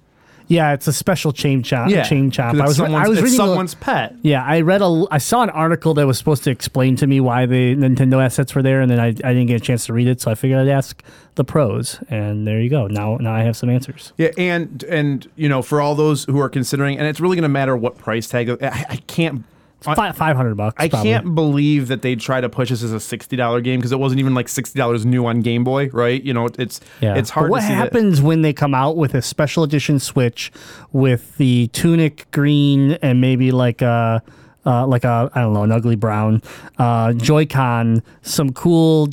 [0.47, 1.89] Yeah, it's a special chain chomp.
[2.07, 2.51] chain chomp.
[2.51, 3.33] 'Cause I was I was reading.
[3.33, 4.13] a- someone's pet.
[4.21, 5.05] yeah, I read a.
[5.09, 8.53] I saw an article that was supposed to explain to me why the Nintendo assets
[8.53, 10.35] were there, and then I, I didn't get a chance to read it, so I
[10.35, 11.01] figured I'd ask
[11.33, 12.85] the pros, and there you go.
[12.85, 14.13] Now now I have some answers.
[14.19, 17.41] Yeah, and and you know, for all those who are considering, and it's really going
[17.41, 18.47] to matter what price tag.
[18.61, 19.45] I, I can't.
[19.81, 20.75] Five hundred bucks.
[20.79, 21.11] I probably.
[21.11, 23.99] can't believe that they try to push this as a sixty dollar game because it
[23.99, 26.23] wasn't even like sixty dollars new on Game Boy, right?
[26.23, 27.15] You know, it's Yeah.
[27.15, 29.63] it's hard But what to see that- happens when they come out with a special
[29.63, 30.51] edition Switch
[30.91, 34.23] with the tunic green and maybe like a
[34.65, 36.41] uh, like a I don't know an ugly brown
[36.79, 39.09] uh, Joy-Con, some cool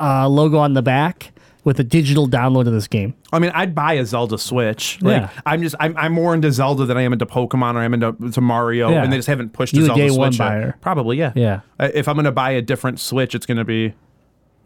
[0.00, 1.30] uh, logo on the back
[1.64, 3.14] with a digital download of this game.
[3.32, 4.98] I mean, I'd buy a Zelda Switch.
[5.02, 5.30] Like, Yeah.
[5.44, 8.12] I'm just, I'm, I'm more into Zelda than I am into Pokemon or I'm into
[8.30, 9.02] to Mario, Yeah.
[9.02, 10.38] and they just haven't pushed You a Zelda day Switch.
[10.38, 10.80] one yet.
[10.80, 11.32] Probably, yeah.
[11.34, 11.60] Yeah.
[11.80, 13.92] If I'm gonna buy a different Switch, it's gonna be,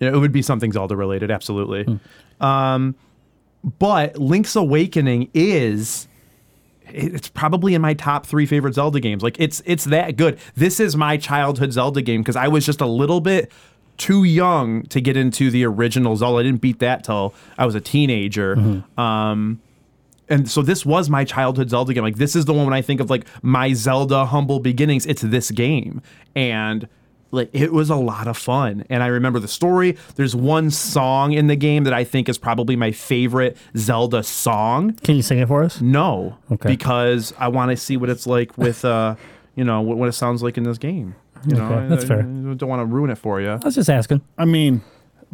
[0.01, 1.31] you know, it would be something Zelda related.
[1.31, 1.85] Absolutely.
[1.85, 2.45] Hmm.
[2.45, 2.95] Um,
[3.79, 6.09] but Link's Awakening is
[6.87, 9.23] it's probably in my top three favorite Zelda games.
[9.23, 10.39] Like it's it's that good.
[10.57, 13.51] This is my childhood Zelda game because I was just a little bit
[14.07, 16.39] too young to get into the original Zelda.
[16.39, 18.83] I didn't beat that till I was a teenager.
[18.99, 19.61] Um,
[20.29, 22.03] and so this was my childhood Zelda game.
[22.03, 25.05] Like this is the one when I think of like my Zelda humble beginnings.
[25.07, 26.01] It's this game,
[26.35, 26.89] and
[27.33, 28.85] like it was a lot of fun.
[28.89, 29.97] And I remember the story.
[30.17, 34.95] There's one song in the game that I think is probably my favorite Zelda song.
[35.05, 35.81] Can you sing it for us?
[35.81, 36.69] No, Okay.
[36.69, 39.17] because I want to see what it's like with, uh,
[39.55, 41.15] you know, what, what it sounds like in this game.
[41.47, 42.19] You know, Okay, that's I- fair.
[42.21, 43.51] I don't want to ruin it for you.
[43.51, 44.21] I was just asking.
[44.39, 44.81] I mean,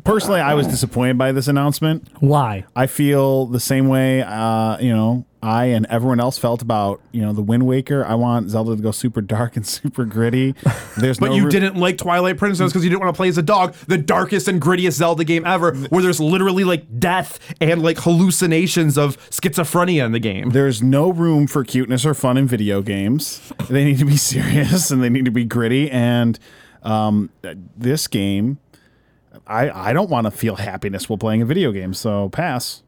[0.05, 2.09] personally, I was disappointed by this announcement.
[2.21, 2.65] Why?
[2.77, 7.23] I feel the same way, uh, you know, I and everyone else felt about, you
[7.23, 8.05] know, the Wind Waker.
[8.05, 10.55] I want Zelda to go super dark and super gritty.
[10.97, 13.29] There's But no you re- didn't like Twilight Princess because you didn't want to play
[13.29, 17.39] as a dog, the darkest and grittiest Zelda game ever, where there's literally like death
[17.61, 20.51] and like hallucinations of schizophrenia in the game.
[20.51, 23.53] There's no room for cuteness or fun in video games.
[23.71, 25.89] They need to be serious and they need to be gritty.
[25.89, 26.37] And
[26.83, 27.31] um,
[27.77, 28.59] this game,
[29.49, 31.95] I I don't want to feel happiness while playing a video game.
[31.95, 32.83] So pass.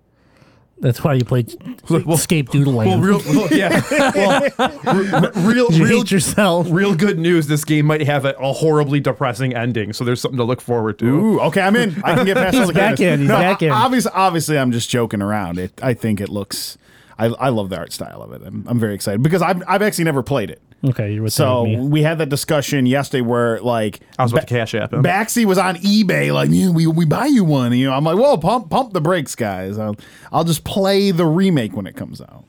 [0.81, 1.55] That's why you played
[1.91, 3.03] Escape Doodle Land.
[3.03, 3.83] Well, real, well, yeah,
[4.15, 6.69] well, real, you real, hate yourself.
[6.71, 7.49] real good news.
[7.49, 10.99] This game might have a, a horribly depressing ending, so there's something to look forward
[11.01, 11.07] to.
[11.07, 12.03] Ooh, okay, I'm in.
[12.03, 13.15] I can get past all the back cuteness.
[13.15, 13.71] in, he's No, back in.
[13.71, 15.59] Obviously, obviously, I'm just joking around.
[15.59, 15.79] It.
[15.83, 16.79] I think it looks.
[17.19, 18.41] I, I love the art style of it.
[18.43, 20.63] I'm, I'm very excited because I've, I've actually never played it.
[20.83, 21.77] Okay, you're with So me.
[21.79, 25.03] we had that discussion yesterday where like I was about to cash app him.
[25.03, 27.73] Baxi was on eBay like, yeah, we we buy you one.
[27.73, 29.79] You know, I'm like, whoa, pump pump the brakes, guys.
[29.79, 29.97] I'll
[30.33, 32.45] I'll just play the remake when it comes out.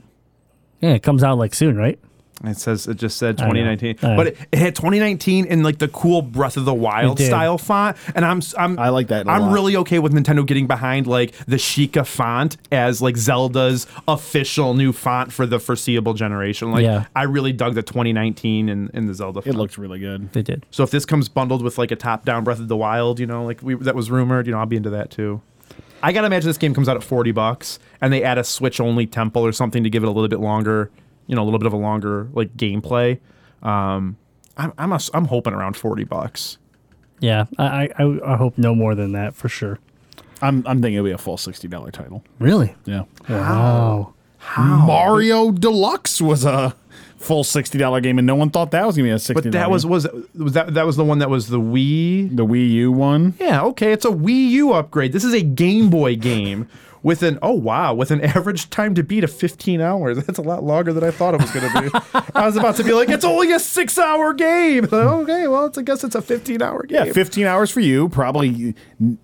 [0.79, 1.99] Yeah, it comes out like soon, right?
[2.43, 3.53] It says it just said I know.
[3.53, 4.15] 2019, I know.
[4.17, 7.97] but it, it had 2019 in like the cool Breath of the Wild style font,
[8.15, 9.53] and I'm I'm I like that a I'm lot.
[9.53, 14.91] really okay with Nintendo getting behind like the Sheikah font as like Zelda's official new
[14.91, 16.71] font for the foreseeable generation.
[16.71, 17.05] Like Yeah.
[17.15, 19.41] I really dug the 2019 in, in the Zelda.
[19.41, 19.47] Font.
[19.47, 19.59] It font.
[19.59, 20.31] looks really good.
[20.33, 20.65] They did.
[20.71, 23.25] so if this comes bundled with like a top down Breath of the Wild, you
[23.27, 25.41] know, like we that was rumored, you know, I'll be into that too.
[26.03, 28.79] I gotta imagine this game comes out at 40 bucks, and they add a Switch
[28.79, 30.89] only temple or something to give it a little bit longer,
[31.31, 33.17] you know, a little bit of a longer like gameplay.
[33.63, 34.17] Um,
[34.57, 36.57] I'm I'm, a, I'm hoping around 40 bucks.
[37.21, 39.79] Yeah, I, I I hope no more than that for sure.
[40.41, 42.23] I'm I'm thinking it'll be a full sixty dollar title.
[42.39, 42.75] Really?
[42.85, 43.03] Yeah.
[43.29, 44.13] Wow.
[44.39, 44.85] How?
[44.85, 46.75] Mario Deluxe was a
[47.17, 49.49] full sixty dollar game, and no one thought that was gonna be a sixty.
[49.49, 52.35] But that was was was that that was the one that was the Wii.
[52.35, 53.35] the Wii U one.
[53.39, 55.13] Yeah, okay, it's a Wii U upgrade.
[55.13, 56.67] This is a Game Boy game
[57.03, 60.17] with an oh wow, with an average time to beat of 15 hours.
[60.25, 62.21] That's a lot longer than I thought it was going to be.
[62.35, 64.87] I was about to be like, it's only a six hour game.
[64.93, 67.07] okay, well, it's, I guess it's a 15 hour game.
[67.07, 68.75] Yeah, fifteen hours for you, probably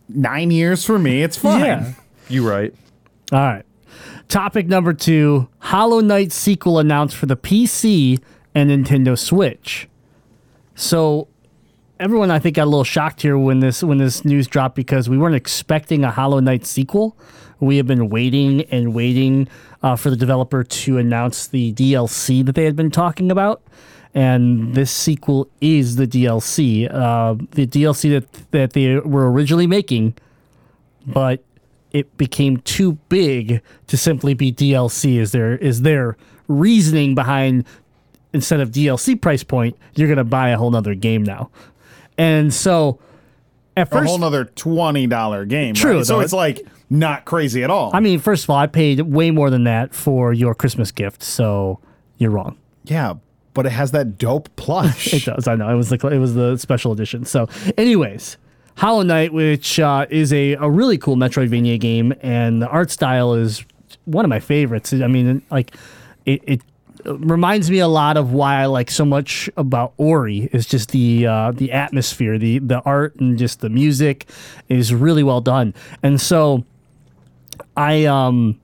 [0.10, 1.24] nine years for me.
[1.24, 1.62] It's fine.
[1.62, 1.94] Yeah.
[2.30, 2.74] you right.
[3.32, 3.64] All right.
[4.28, 8.22] Topic number two Hollow Knight sequel announced for the PC
[8.54, 9.88] and Nintendo Switch.
[10.76, 11.28] So,
[12.00, 15.10] everyone I think got a little shocked here when this when this news dropped because
[15.10, 17.18] we weren't expecting a Hollow Knight sequel.
[17.60, 19.48] We have been waiting and waiting
[19.82, 23.62] uh, for the developer to announce the DLC that they had been talking about,
[24.14, 26.88] and this sequel is the DLC.
[26.94, 30.16] Uh, the DLC that that they were originally making
[31.08, 31.42] but
[31.92, 35.18] it became too big to simply be DLC.
[35.18, 36.18] Is there is their
[36.48, 37.66] reasoning behind
[38.34, 41.50] instead of DLC price point, you're gonna buy a whole nother game now.
[42.18, 43.00] And so
[43.78, 45.74] at A whole nother twenty dollar game.
[45.76, 46.06] True, right?
[46.06, 46.22] So though.
[46.22, 47.92] it's like not crazy at all.
[47.94, 51.22] I mean, first of all, I paid way more than that for your Christmas gift,
[51.24, 51.80] so
[52.18, 52.58] you're wrong.
[52.86, 53.14] yeah,
[53.54, 55.14] but it has that dope plush.
[55.14, 55.48] It does.
[55.48, 55.70] I know.
[55.70, 57.26] It was the it was the special edition.
[57.26, 58.38] So, anyways,
[58.78, 63.34] Hollow Knight, which uh, is a, a really cool Metroidvania game, and the art style
[63.34, 63.64] is
[64.06, 64.94] one of my favorites.
[64.94, 65.76] I mean, like
[66.26, 66.44] it.
[66.48, 66.62] it
[67.06, 71.26] reminds me a lot of why I like so much about Ori is just the
[71.26, 74.28] uh, the atmosphere, the the art and just the music
[74.70, 75.74] is really well done.
[76.04, 76.64] And so
[77.76, 78.60] I um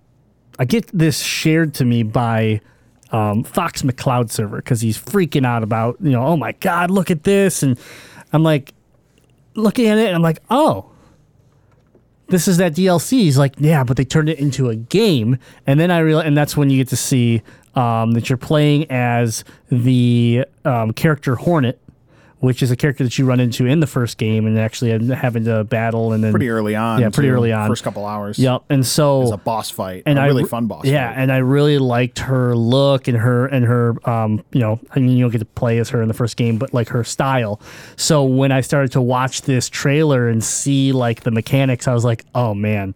[0.60, 2.62] I get this shared to me by
[3.12, 7.12] um, Fox McCloud server because he's freaking out about you know oh my god look
[7.12, 7.80] at this and
[8.32, 8.74] I'm like
[9.56, 10.89] looking at it and I'm like oh
[12.34, 15.38] this is that DLC he's like yeah but they turned it into a game.
[15.67, 17.41] And then I realize and that's when you get to see
[17.76, 21.80] um, that you're playing as the um, character Hornet
[22.43, 25.45] which is a character that you run into in the first game and actually having
[25.45, 26.99] to battle and then pretty early on.
[26.99, 28.38] yeah pretty early on First couple hours.
[28.38, 30.03] yep and so It's a boss fight.
[30.06, 31.21] and a I really fun boss Yeah, fight.
[31.21, 35.12] and I really liked her look and her and her um you know I mean
[35.15, 37.62] you don't get to play as her in the first game, but like her style.
[37.95, 42.03] So when I started to watch this trailer and see like the mechanics, I was
[42.03, 42.93] like, oh man,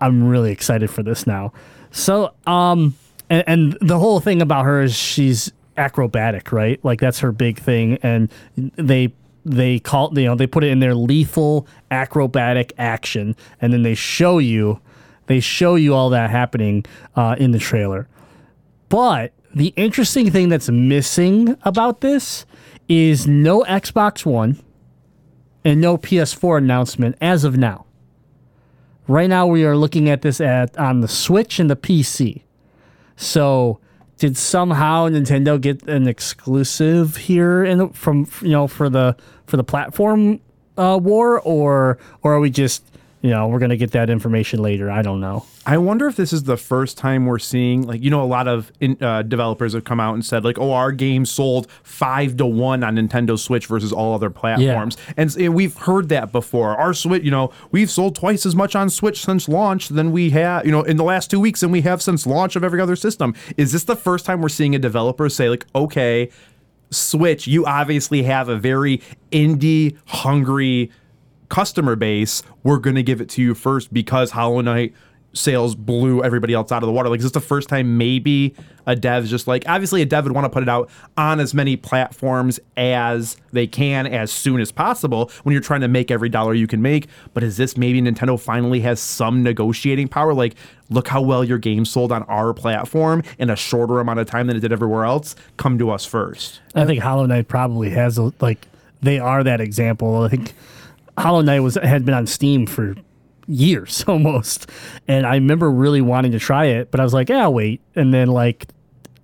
[0.00, 1.52] I'm really excited for this now.
[1.90, 2.94] So, um,
[3.28, 6.82] and, and the whole thing about her is she's acrobatic, right?
[6.84, 9.14] Like that's her big thing, and they
[9.44, 13.94] they call you know they put it in their lethal acrobatic action, and then they
[13.94, 14.80] show you
[15.26, 18.08] they show you all that happening uh, in the trailer.
[18.88, 22.44] But the interesting thing that's missing about this
[22.88, 24.58] is no Xbox One
[25.64, 27.84] and no PS4 announcement as of now.
[29.06, 32.42] Right now, we are looking at this at on the Switch and the PC.
[33.16, 33.80] So,
[34.18, 39.64] did somehow Nintendo get an exclusive here in from you know for the for the
[39.64, 40.40] platform
[40.76, 42.84] uh, war, or or are we just
[43.22, 44.90] you know we're gonna get that information later?
[44.90, 45.44] I don't know.
[45.66, 48.48] I wonder if this is the first time we're seeing, like, you know, a lot
[48.48, 52.38] of in, uh, developers have come out and said, like, oh, our game sold five
[52.38, 54.96] to one on Nintendo Switch versus all other platforms.
[55.18, 56.74] And, and we've heard that before.
[56.74, 60.30] Our Switch, you know, we've sold twice as much on Switch since launch than we
[60.30, 62.80] have, you know, in the last two weeks than we have since launch of every
[62.80, 63.34] other system.
[63.58, 66.30] Is this the first time we're seeing a developer say, like, okay,
[66.90, 70.90] Switch, you obviously have a very indie hungry
[71.48, 72.42] customer base.
[72.62, 74.94] We're going to give it to you first because Hollow Knight
[75.34, 77.08] sales blew everybody else out of the water.
[77.08, 78.54] Like, is this the first time maybe
[78.86, 81.52] a dev's just like, obviously, a dev would want to put it out on as
[81.52, 86.28] many platforms as they can as soon as possible when you're trying to make every
[86.28, 87.08] dollar you can make.
[87.34, 90.32] But is this maybe Nintendo finally has some negotiating power?
[90.32, 90.54] Like,
[90.88, 94.46] look how well your game sold on our platform in a shorter amount of time
[94.46, 95.36] than it did everywhere else.
[95.58, 96.60] Come to us first.
[96.74, 98.66] I think Hollow Knight probably has a, like
[99.02, 100.22] they are that example.
[100.22, 100.54] I think
[101.18, 102.94] Hollow Knight was had been on Steam for
[103.46, 104.70] years almost,
[105.06, 107.80] and I remember really wanting to try it, but I was like, yeah, I'll wait,
[107.94, 108.68] and then like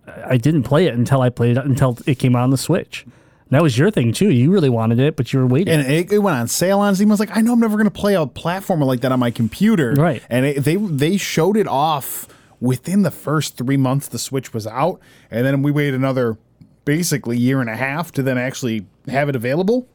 [0.07, 3.05] I didn't play it until I played it until it came out on the Switch.
[3.05, 4.31] And That was your thing too.
[4.31, 5.73] You really wanted it, but you were waiting.
[5.75, 7.11] And it, it went on sale on Steam.
[7.11, 9.21] I was like, I know I'm never going to play a platformer like that on
[9.21, 9.93] my computer.
[9.93, 10.23] Right.
[10.31, 12.27] And it, they they showed it off
[12.61, 16.39] within the first three months the Switch was out, and then we waited another
[16.85, 19.89] basically year and a half to then actually have it available.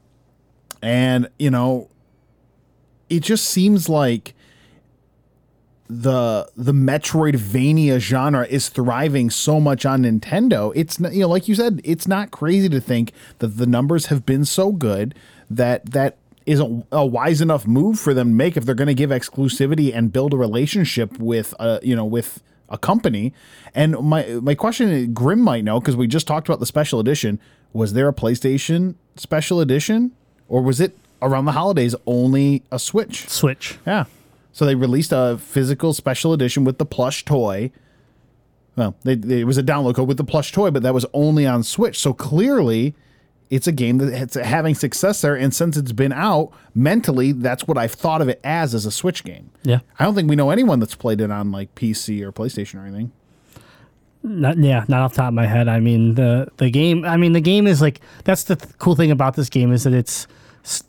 [0.81, 1.89] And you know,
[3.09, 4.33] it just seems like
[5.89, 10.71] the the Metroidvania genre is thriving so much on Nintendo.
[10.75, 14.25] It's you know, like you said, it's not crazy to think that the numbers have
[14.25, 15.15] been so good
[15.49, 16.59] that that is
[16.91, 20.11] a, wise enough move for them to make if they're going to give exclusivity and
[20.13, 23.33] build a relationship with a you know with a company.
[23.73, 27.39] And my my question, Grim might know because we just talked about the special edition.
[27.73, 30.11] Was there a PlayStation special edition,
[30.49, 33.29] or was it around the holidays only a Switch?
[33.29, 33.77] Switch.
[33.88, 34.05] Yeah.
[34.51, 37.71] So they released a physical special edition with the plush toy.
[38.75, 41.05] Well, they, they- it was a download code with the plush toy, but that was
[41.13, 41.99] only on Switch.
[41.99, 42.95] So clearly,
[43.49, 45.35] it's a game that's having success there.
[45.35, 48.91] And since it's been out, mentally, that's what I've thought of it as as a
[48.91, 49.49] Switch game.
[49.63, 49.79] Yeah.
[49.97, 52.85] I don't think we know anyone that's played it on like PC or PlayStation or
[52.85, 53.12] anything.
[54.21, 55.69] Not yeah, not off the top of my head.
[55.69, 57.05] I mean the the game.
[57.05, 59.83] I mean the game is like that's the th- cool thing about this game is
[59.85, 60.27] that it's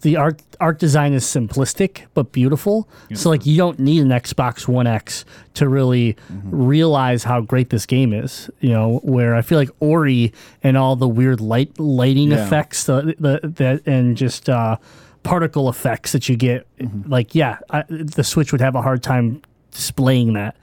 [0.02, 2.88] the art art design is simplistic but beautiful.
[3.14, 7.87] So like you don't need an Xbox One X to really realize how great this
[7.87, 8.50] game is.
[8.61, 12.44] You know where I feel like Ori and all the weird light lighting Yeah.
[12.46, 14.76] effects, the, the that and just uh,
[15.22, 16.66] particle effects that you get.
[17.06, 20.56] Like yeah, I, the Switch would have a hard time displaying that.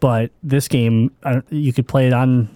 [0.00, 2.48] But this game, uh, you could play it on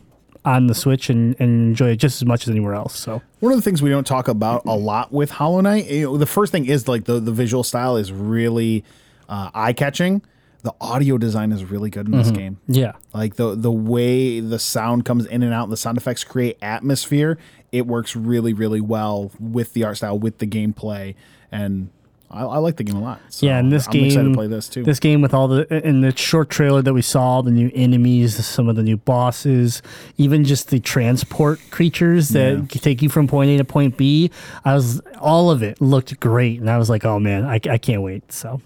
[0.46, 2.98] on the Switch and, and enjoy it just as much as anywhere else.
[2.98, 6.04] So One of the things we don't talk about a lot with Hollow Knight, you
[6.04, 8.84] know, the first thing is like the, the visual style is really
[9.28, 10.22] uh, eye catching.
[10.62, 12.58] The audio design is really good in this game.
[12.66, 16.24] yeah, Like the the way the sound comes in and out, and the sound effects
[16.24, 17.38] create atmosphere.
[17.70, 21.14] It works really, really well with the art style, with the gameplay,
[21.52, 21.90] and
[22.30, 23.20] I, I like the game a lot.
[23.28, 23.58] So yeah.
[23.58, 24.82] And this I'm game, excited to play this too.
[24.82, 28.44] This game with all the in the short trailer that we saw, the new enemies,
[28.44, 29.82] some of the new bosses,
[30.16, 34.30] even just the transport creatures that take you from point A to point B.
[34.64, 37.78] I was all of it looked great, and I was like, oh man, I, I
[37.78, 38.32] can't wait.
[38.32, 38.60] So.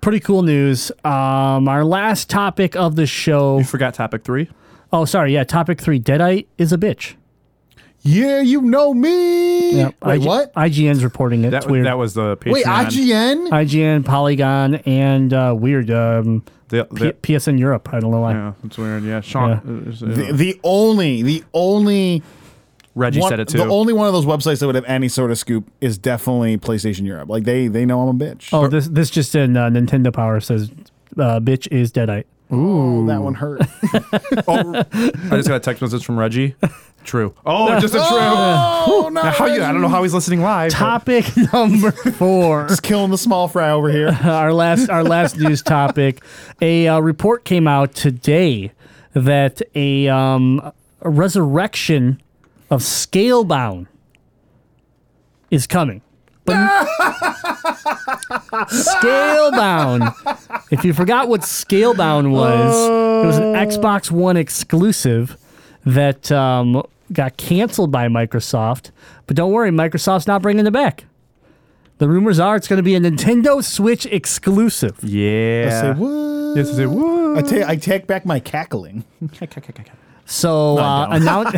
[0.00, 0.90] Pretty cool news.
[1.02, 3.56] Um, our last topic of the show.
[3.56, 4.50] You forgot topic three.
[4.92, 5.32] Oh, sorry.
[5.32, 5.98] Yeah, topic three.
[5.98, 7.14] Deadite is a bitch.
[8.04, 9.78] Yeah, you know me.
[9.78, 10.54] Yeah, Wait, IG what?
[10.54, 11.50] IGN's reporting it.
[11.50, 11.86] That, it's was, weird.
[11.86, 12.52] that was the Patreon.
[12.52, 13.48] Wait, IGN?
[13.48, 17.88] IGN, Polygon, and uh, weird um, The, the, P- PSN Europe.
[17.94, 18.32] I don't know why.
[18.32, 19.04] yeah, that's weird.
[19.04, 19.52] Yeah, Sean.
[19.52, 22.22] uh, uh, the, the only, the only
[22.94, 23.58] Reggie one, said it too.
[23.58, 26.58] the only one of those websites that would have any sort of scoop is definitely
[26.58, 27.30] PlayStation Europe.
[27.30, 28.50] Like they, they know I'm a bitch.
[28.52, 30.70] Oh, this this just in uh, Nintendo Power says,
[31.18, 33.62] uh, "Bitch is Deadite." Ooh, that one hurt.
[34.46, 36.54] oh, I just got a text message from Reggie.
[37.04, 37.34] True.
[37.44, 38.06] Oh, just a true.
[38.10, 39.22] Oh, no.
[39.22, 40.72] Now, how you, I don't know how he's listening live.
[40.72, 42.66] but- Topic number four.
[42.66, 44.08] Just killing the small fry over here.
[44.24, 46.22] our last our last news topic.
[46.60, 48.72] A uh, report came out today
[49.12, 52.20] that a, um, a resurrection
[52.70, 53.86] of Scalebound
[55.50, 56.00] is coming.
[56.46, 56.54] But
[58.68, 60.12] Scalebound.
[60.70, 62.88] If you forgot what Scalebound was,
[63.24, 65.36] it was an Xbox One exclusive
[65.84, 66.82] that um,
[67.14, 68.90] got canceled by Microsoft.
[69.26, 71.06] But don't worry, Microsoft's not bringing it back.
[71.98, 74.98] The rumors are it's going to be a Nintendo Switch exclusive.
[75.02, 75.80] Yeah.
[75.80, 76.56] Say what?
[76.56, 77.38] Yes, I say, what?
[77.38, 79.04] I take I take back my cackling.
[80.26, 81.56] So uh, announced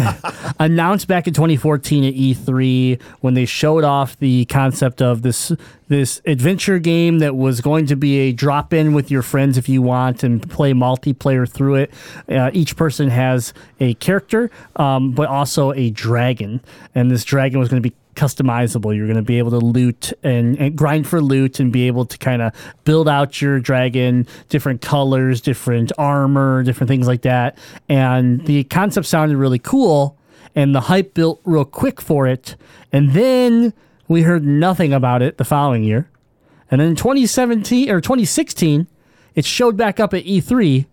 [0.58, 5.52] announced back in 2014 at E3 when they showed off the concept of this
[5.88, 9.68] this adventure game that was going to be a drop in with your friends if
[9.68, 11.92] you want and play multiplayer through it.
[12.28, 16.60] Uh, each person has a character, um, but also a dragon,
[16.94, 18.96] and this dragon was going to be customizable.
[18.96, 22.04] You're going to be able to loot and, and grind for loot and be able
[22.06, 22.52] to kind of
[22.84, 27.56] build out your dragon, different colors, different armor, different things like that.
[27.88, 30.18] And the concept sounded really cool,
[30.54, 32.56] and the hype built real quick for it.
[32.92, 33.72] And then
[34.08, 36.08] we heard nothing about it the following year.
[36.70, 38.86] And then in 2017 or 2016,
[39.34, 40.86] it showed back up at E3.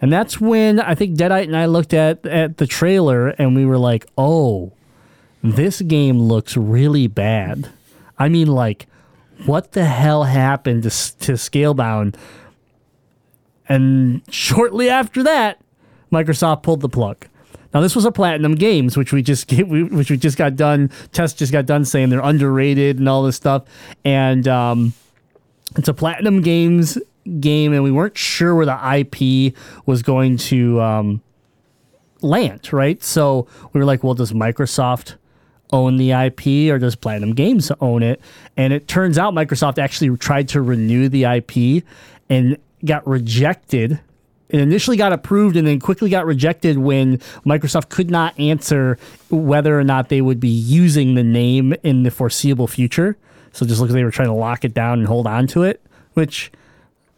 [0.00, 3.64] And that's when I think Deadite and I looked at, at the trailer and we
[3.64, 4.72] were like, oh,
[5.42, 7.70] this game looks really bad.
[8.18, 8.86] I mean, like,
[9.44, 12.14] what the hell happened to, to Scalebound?
[13.68, 15.60] And shortly after that,
[16.12, 17.26] Microsoft pulled the plug.
[17.74, 20.56] Now, this was a Platinum Games, which we just get, we, which we just got
[20.56, 20.90] done.
[21.12, 23.64] Test just got done saying they're underrated and all this stuff,
[24.04, 24.92] and um,
[25.76, 26.98] it's a Platinum Games
[27.40, 29.54] game, and we weren't sure where the IP
[29.86, 31.22] was going to um,
[32.20, 32.72] land.
[32.72, 35.16] Right, so we were like, well, does Microsoft
[35.72, 38.20] own the IP or does Platinum Games own it?
[38.56, 41.84] And it turns out Microsoft actually tried to renew the IP
[42.28, 44.00] and got rejected.
[44.48, 48.98] It initially got approved and then quickly got rejected when Microsoft could not answer
[49.30, 53.16] whether or not they would be using the name in the foreseeable future.
[53.52, 55.62] So just look like they were trying to lock it down and hold on to
[55.62, 55.82] it,
[56.14, 56.52] which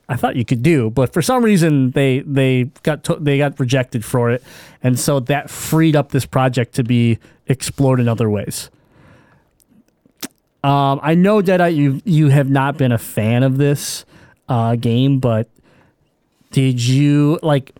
[0.08, 3.58] I thought you could do, but for some reason they they got to, they got
[3.58, 4.42] rejected for it,
[4.82, 8.70] and so that freed up this project to be explored in other ways.
[10.62, 14.04] Um, I know Deadite, you you have not been a fan of this
[14.48, 15.48] uh, game, but
[16.52, 17.72] did you like?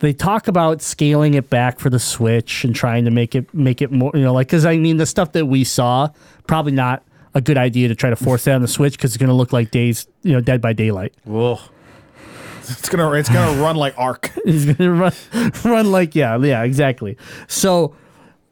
[0.00, 3.80] They talk about scaling it back for the Switch and trying to make it make
[3.80, 6.08] it more, you know, like because I mean the stuff that we saw
[6.46, 7.04] probably not
[7.34, 9.34] a good idea to try to force that on the Switch because it's going to
[9.34, 11.14] look like days, you know, Dead by Daylight.
[11.24, 11.58] Whoa.
[12.60, 14.30] It's gonna it's gonna run like Ark.
[14.44, 15.12] it's gonna run,
[15.64, 17.18] run like yeah, yeah, exactly.
[17.46, 17.94] So,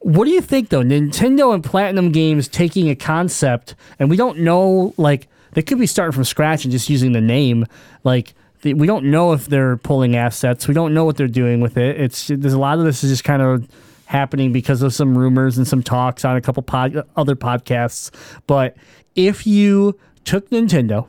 [0.02, 0.82] what do you think though?
[0.82, 5.86] Nintendo and Platinum Games taking a concept, and we don't know like they could be
[5.86, 7.66] starting from scratch and just using the name.
[8.04, 8.34] Like
[8.64, 10.68] we don't know if they're pulling assets.
[10.68, 12.00] We don't know what they're doing with it.
[12.00, 13.68] It's there's a lot of this is just kind of
[14.06, 18.10] happening because of some rumors and some talks on a couple pod, other podcasts.
[18.46, 18.76] But
[19.14, 21.06] if you took Nintendo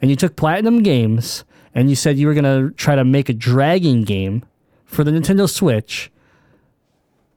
[0.00, 3.28] and you took Platinum Games and you said you were going to try to make
[3.28, 4.44] a dragon game
[4.84, 6.10] for the Nintendo Switch,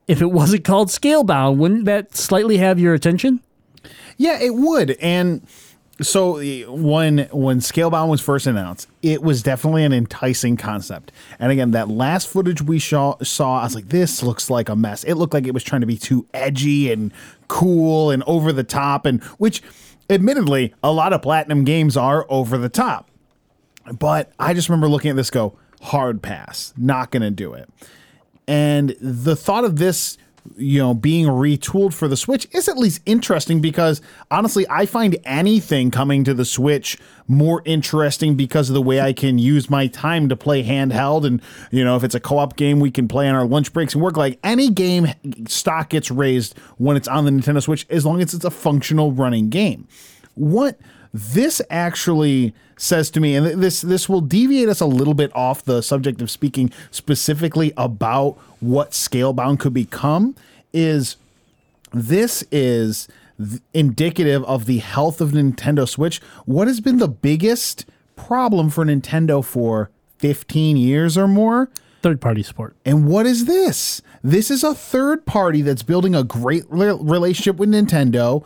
[0.08, 3.40] if it wasn't called Scalebound, wouldn't that slightly have your attention?
[4.16, 4.92] Yeah, it would.
[5.00, 5.46] And
[6.00, 6.40] so
[6.72, 11.12] when when Scalebound was first announced, it was definitely an enticing concept.
[11.38, 14.76] And again, that last footage we saw, saw I was like, this looks like a
[14.76, 15.04] mess.
[15.04, 17.12] It looked like it was trying to be too edgy and
[17.48, 19.62] cool and over the top, and which,
[20.08, 23.10] admittedly, a lot of platinum games are over the top.
[23.92, 27.68] But I just remember looking at this, go hard pass, not gonna do it.
[28.48, 30.16] And the thought of this,
[30.56, 35.18] you know, being retooled for the Switch is at least interesting because honestly, I find
[35.26, 36.96] anything coming to the Switch
[37.26, 41.26] more interesting because of the way I can use my time to play handheld.
[41.26, 43.74] And, you know, if it's a co op game, we can play on our lunch
[43.74, 44.16] breaks and work.
[44.16, 45.08] Like any game
[45.46, 49.12] stock gets raised when it's on the Nintendo Switch as long as it's a functional
[49.12, 49.86] running game.
[50.34, 50.80] What
[51.12, 55.64] this actually says to me, and this this will deviate us a little bit off
[55.64, 60.34] the subject of speaking specifically about what Scalebound could become,
[60.72, 61.16] is
[61.92, 63.08] this is
[63.72, 66.20] indicative of the health of Nintendo Switch.
[66.44, 67.86] What has been the biggest
[68.16, 71.70] problem for Nintendo for 15 years or more?
[72.02, 72.76] Third party support.
[72.84, 74.02] And what is this?
[74.22, 78.44] This is a third party that's building a great re- relationship with Nintendo,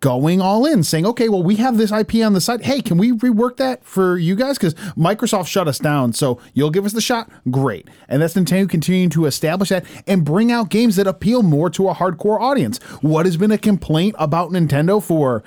[0.00, 2.62] going all in, saying, okay, well, we have this IP on the site.
[2.62, 4.56] Hey, can we rework that for you guys?
[4.56, 6.12] Because Microsoft shut us down.
[6.12, 7.30] So you'll give us the shot?
[7.50, 7.88] Great.
[8.08, 11.88] And that's Nintendo continuing to establish that and bring out games that appeal more to
[11.88, 12.78] a hardcore audience.
[13.00, 15.42] What has been a complaint about Nintendo for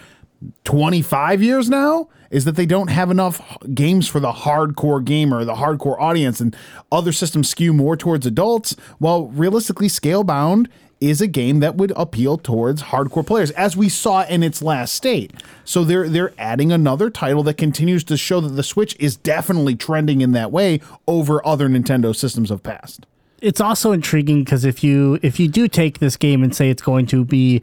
[0.63, 3.41] 25 years now is that they don't have enough
[3.73, 6.55] games for the hardcore gamer, the hardcore audience, and
[6.91, 8.75] other systems skew more towards adults.
[8.99, 10.67] Well, realistically, Scalebound
[11.01, 14.93] is a game that would appeal towards hardcore players, as we saw in its last
[14.93, 15.33] state.
[15.65, 19.75] So they're they're adding another title that continues to show that the Switch is definitely
[19.75, 23.05] trending in that way over other Nintendo systems of past.
[23.41, 26.83] it's also intriguing because if you if you do take this game and say it's
[26.83, 27.61] going to be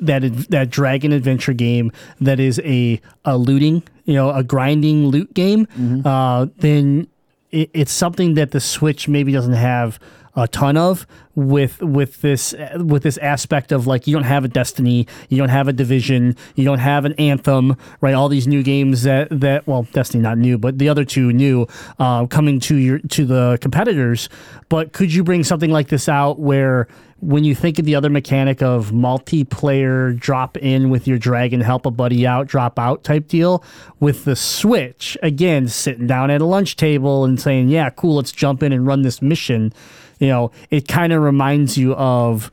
[0.00, 5.32] that that dragon adventure game that is a a looting you know a grinding loot
[5.34, 5.68] game,
[6.06, 7.06] uh, then
[7.50, 9.98] it, it's something that the Switch maybe doesn't have
[10.38, 14.48] a ton of with with this with this aspect of like you don't have a
[14.48, 18.14] Destiny, you don't have a Division, you don't have an Anthem, right?
[18.14, 21.66] All these new games that that well, Destiny not new, but the other two new
[21.98, 24.28] uh, coming to your to the competitors.
[24.68, 26.88] But could you bring something like this out where
[27.20, 31.84] when you think of the other mechanic of multiplayer drop in with your dragon, help
[31.84, 33.64] a buddy out, drop out type deal
[33.98, 38.30] with the Switch, again, sitting down at a lunch table and saying, Yeah, cool, let's
[38.30, 39.72] jump in and run this mission.
[40.18, 42.50] You know, it kind of reminds you of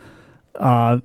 [0.55, 0.99] uh,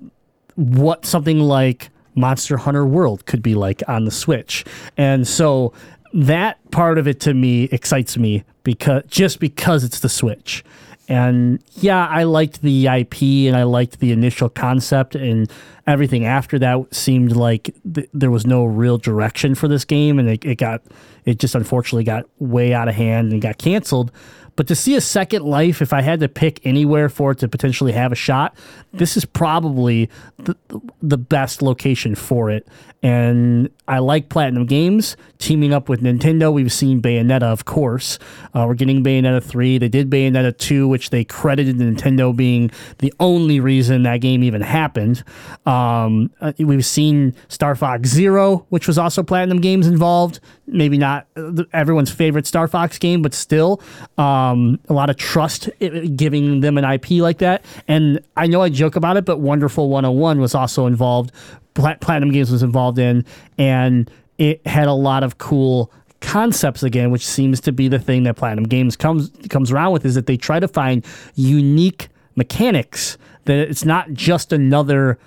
[0.57, 4.65] what something like Monster Hunter World could be like on the Switch.
[4.97, 5.73] And so
[6.13, 10.65] that part of it to me excites me because just because it's the Switch.
[11.09, 15.51] And yeah, I liked the IP and I liked the initial concept and
[15.85, 20.29] everything after that seemed like th- there was no real direction for this game and
[20.29, 20.83] it, it got
[21.25, 24.13] it just unfortunately got way out of hand and got canceled.
[24.61, 27.49] But to see a second life, if I had to pick anywhere for it to
[27.49, 28.55] potentially have a shot,
[28.93, 30.55] this is probably the,
[31.01, 32.69] the best location for it.
[33.03, 36.53] And I like Platinum Games teaming up with Nintendo.
[36.53, 38.19] We've seen Bayonetta, of course.
[38.55, 39.79] Uh, we're getting Bayonetta 3.
[39.79, 44.61] They did Bayonetta 2, which they credited Nintendo being the only reason that game even
[44.61, 45.25] happened.
[45.65, 50.41] Um, uh, we've seen Star Fox Zero, which was also Platinum Games involved.
[50.67, 53.81] Maybe not uh, everyone's favorite Star Fox game, but still
[54.19, 55.71] um, a lot of trust
[56.17, 57.65] giving them an IP like that.
[57.89, 61.33] And I know I joke about it, but Wonderful 101 was also involved.
[61.75, 63.25] Pla- Platinum Games was involved in,
[63.59, 68.25] and it had a lot of cool concepts again, which seems to be the thing
[68.25, 71.05] that Platinum Games comes comes around with, is that they try to find
[71.35, 73.19] unique mechanics.
[73.45, 75.19] That it's not just another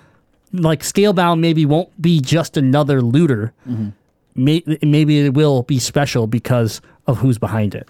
[0.52, 1.40] like Scalebound.
[1.40, 3.52] Maybe won't be just another looter.
[3.68, 3.88] Mm-hmm.
[4.36, 7.88] May, maybe it will be special because of who's behind it.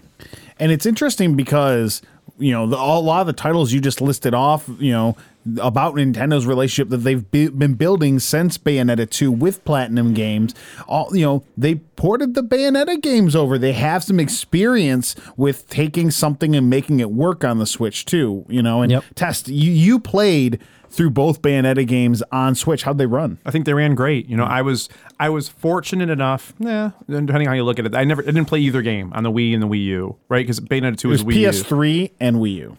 [0.59, 2.01] And it's interesting because
[2.37, 5.17] you know the, a lot of the titles you just listed off, you know,
[5.61, 10.55] about Nintendo's relationship that they've be, been building since Bayonetta 2 with Platinum Games.
[10.87, 13.57] All you know, they ported the Bayonetta games over.
[13.57, 18.45] They have some experience with taking something and making it work on the Switch too.
[18.49, 19.03] You know, and Yep.
[19.15, 22.83] test you you played through both Bayonetta games on Switch.
[22.83, 23.37] How'd they run?
[23.45, 24.29] I think they ran great.
[24.29, 24.87] You know, I was
[25.19, 26.53] I was fortunate enough.
[26.59, 29.11] Yeah, depending on how you look at it, I never I didn't play either game
[29.13, 30.43] on the Wii and the Wii U, right?
[30.43, 31.47] Because Bayonetta two It is was Wii U.
[31.49, 32.77] PS3 and Wii U.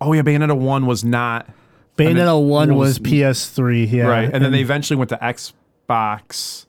[0.00, 1.48] Oh yeah, Bayonetta one was not
[1.96, 6.66] Bayonetta then one was, was- PS3, yeah, right, and then they eventually went to Xbox.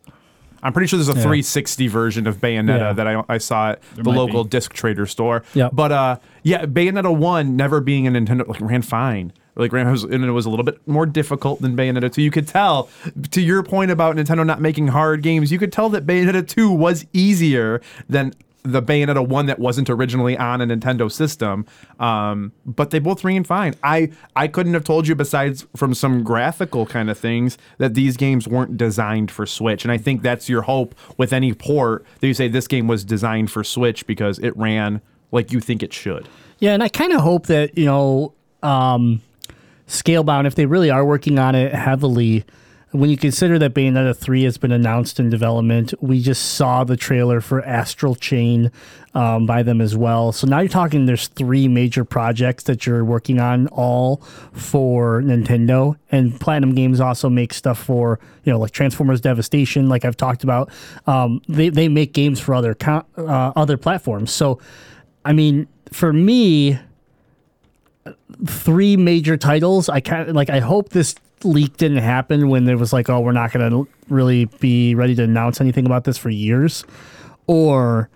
[0.64, 2.94] I'm pretty sure there's a 360 version of Bayonetta Yeah.
[2.94, 4.50] that I, I saw at the local be.
[4.50, 5.44] disc trader store.
[5.54, 5.72] Yep.
[5.74, 9.34] But uh, yeah, Bayonetta one never being a Nintendo like ran fine.
[9.56, 12.22] Like ran was, and it was a little bit more difficult than Bayonetta two.
[12.22, 12.90] You could tell.
[13.32, 16.72] To your point about Nintendo not making hard games, you could tell that Bayonetta two
[16.72, 18.34] was easier than
[18.72, 21.66] the Bayonetta one that wasn't originally on a Nintendo system.
[22.00, 23.76] Um, but they both ran fine.
[23.84, 28.18] I I couldn't have told you besides from some graphical kind of things that these
[28.18, 29.84] games weren't designed for Switch.
[29.86, 33.04] And I think that's your hope with any port that you say this game was
[33.04, 35.02] designed for Switch because it ran
[35.32, 36.28] like you think it should.
[36.60, 39.22] Yeah, and I kind of hope that you know, um,
[39.88, 42.44] Scalebound, if they really are working on it heavily,
[42.92, 46.96] when you consider that Bayonetta three has been announced in development, we just saw the
[46.96, 48.72] trailer for Astral Chain
[49.14, 50.32] um, by them as well.
[50.32, 51.06] So now you're talking.
[51.06, 54.18] There's three major projects that you're working on, all
[54.54, 60.06] for Nintendo, and Platinum Games also makes stuff for you know like Transformers Devastation, like
[60.06, 60.72] I've talked about.
[61.08, 64.32] Um, they they make games for other co- uh, other platforms.
[64.32, 64.60] So,
[65.26, 66.80] I mean, for me,
[68.46, 69.90] three major titles.
[69.90, 70.50] I kind of like.
[70.50, 73.88] I hope this leak didn't happen when there was like, oh, we're not going to
[74.10, 76.84] really be ready to announce anything about this for years,
[77.48, 78.10] or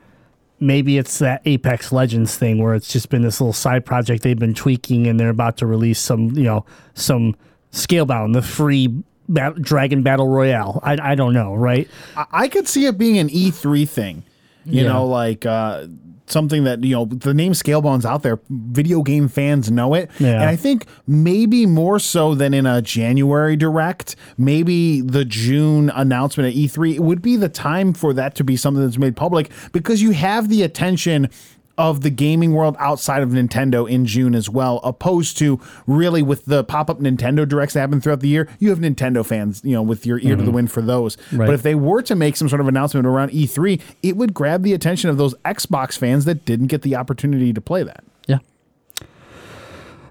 [0.60, 4.38] maybe it's that Apex Legends thing where it's just been this little side project they've
[4.38, 7.36] been tweaking and they're about to release some, you know, some
[7.72, 8.88] Scalebound, the free
[9.30, 10.80] bat- Dragon Battle Royale.
[10.84, 11.90] I, I don't know, right?
[12.18, 14.24] I, I could see it being an E3 thing.
[14.66, 14.90] You Yeah.
[14.90, 15.88] know, like uh,
[16.32, 18.40] something that you know the name Scalebound's out there.
[18.50, 20.34] Video game fans know it, Yeah.
[20.42, 24.16] and I think maybe more so than in a January direct.
[24.38, 28.84] Maybe the June announcement at E3 would be the time for that to be something
[28.84, 31.30] that's made public because you have the attention
[31.78, 36.46] of the gaming world outside of Nintendo in June as well, opposed to really with
[36.46, 39.82] the pop-up Nintendo directs that happen throughout the year, you have Nintendo fans, you know,
[39.82, 40.56] with your ear to the mm-hmm.
[40.56, 41.18] wind for those.
[41.32, 41.48] Right.
[41.48, 44.64] But if they were to make some sort of announcement around E3, it would grab
[44.64, 48.04] the attention of those Xbox fans that didn't get the opportunity to play that.
[48.28, 48.40] Yeah.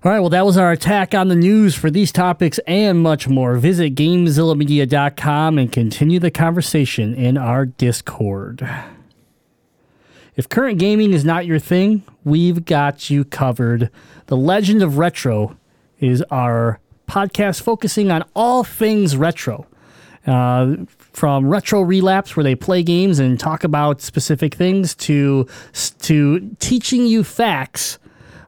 [0.02, 3.28] All right, well, that was our attack on the news for these topics and much
[3.28, 3.56] more.
[3.56, 8.66] Visit GameZillaMedia.com and continue the conversation in our Discord.
[10.40, 13.90] If current gaming is not your thing, we've got you covered.
[14.28, 15.54] The Legend of Retro
[15.98, 19.66] is our podcast focusing on all things retro.
[20.26, 25.46] Uh, from retro relapse, where they play games and talk about specific things, to
[25.98, 27.98] to teaching you facts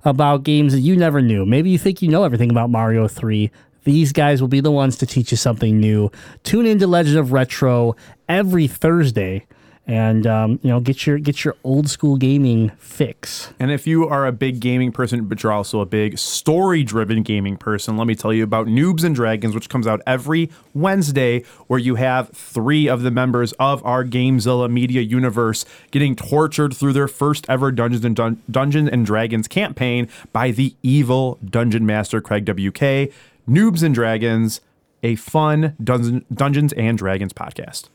[0.02, 1.44] about games that you never knew.
[1.44, 3.50] Maybe you think you know everything about Mario 3.
[3.84, 6.10] These guys will be the ones to teach you something new.
[6.42, 7.96] Tune into Legend of Retro
[8.30, 9.44] every Thursday,
[9.86, 13.52] and um, you know get your get your old school gaming fix.
[13.58, 17.22] And if you are a big gaming person, but you're also a big story driven
[17.22, 21.42] gaming person, let me tell you about Noobs and Dragons, which comes out every Wednesday,
[21.66, 26.92] where you have three of the members of our Gamezilla media universe getting tortured through
[26.92, 32.20] their first ever Dungeons and Dun- Dungeons and Dragons campaign by the evil dungeon master
[32.20, 33.12] Craig WK.
[33.48, 34.60] Noobs and Dragons,
[35.02, 37.88] a fun Dungeon, Dungeons and Dragons podcast.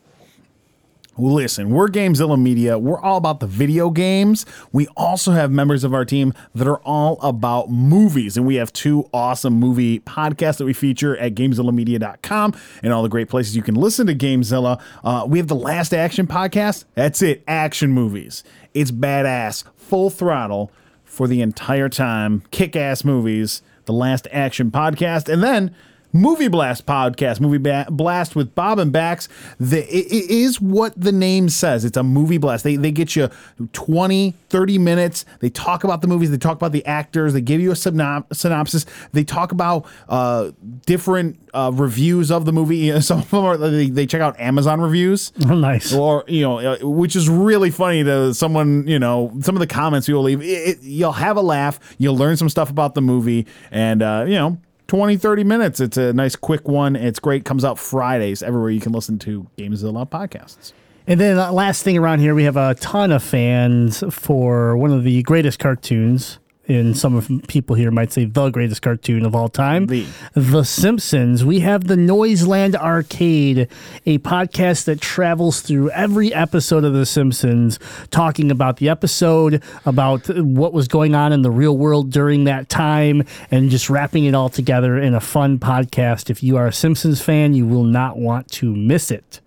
[1.19, 2.77] Listen, we're Gamezilla Media.
[2.77, 4.45] We're all about the video games.
[4.71, 8.37] We also have members of our team that are all about movies.
[8.37, 12.53] And we have two awesome movie podcasts that we feature at GameZillaMedia.com
[12.83, 14.79] and all the great places you can listen to Gamezilla.
[15.03, 16.85] Uh, we have the Last Action podcast.
[16.93, 18.43] That's it, action movies.
[18.75, 20.71] It's badass, full throttle
[21.03, 22.43] for the entire time.
[22.51, 25.33] Kick ass movies, the Last Action podcast.
[25.33, 25.73] And then
[26.17, 29.29] Movie Blast podcast, Movie ba- Blast with Bob and Bax.
[29.59, 31.85] The, it, it is what the name says.
[31.85, 32.63] It's a movie blast.
[32.63, 33.29] They, they get you
[33.73, 35.25] 20, 30 minutes.
[35.39, 36.31] They talk about the movies.
[36.31, 37.33] They talk about the actors.
[37.33, 38.85] They give you a synop- synopsis.
[39.13, 40.51] They talk about uh,
[40.85, 42.99] different uh, reviews of the movie.
[43.01, 45.93] Some of them are, they, they check out Amazon reviews Oh, nice.
[45.93, 48.87] or you know, uh, which is really funny to someone.
[48.87, 50.41] You know, some of the comments you'll leave.
[50.41, 51.79] It, it, you'll have a laugh.
[51.97, 54.57] You'll learn some stuff about the movie, and uh, you know.
[54.87, 55.79] 20 30 minutes.
[55.79, 56.95] It's a nice quick one.
[56.95, 57.45] It's great.
[57.45, 60.73] Comes out fridays everywhere you can listen to gamezilla podcasts.
[61.05, 64.91] And then uh, last thing around here, we have a ton of fans for one
[64.91, 66.39] of the greatest cartoons.
[66.69, 70.05] And some of people here might say the greatest cartoon of all time, The.
[70.33, 71.45] The Simpsons.
[71.45, 73.69] We have the Noiseland Arcade,
[74.05, 77.79] a podcast that travels through every episode of The Simpsons,
[78.11, 82.67] talking about the episode, about what was going on in the real world during that
[82.67, 86.29] time, and just wrapping it all together in a fun podcast.
[86.29, 89.39] If you are a Simpsons fan, you will not want to miss it.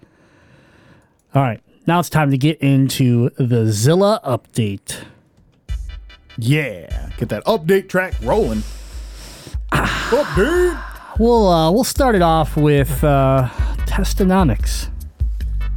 [1.35, 5.05] All right, now it's time to get into the Zilla update.
[6.41, 8.63] Yeah get that update track rolling
[9.71, 13.47] update We'll uh, we'll start it off with uh,
[13.85, 14.89] Testonomics.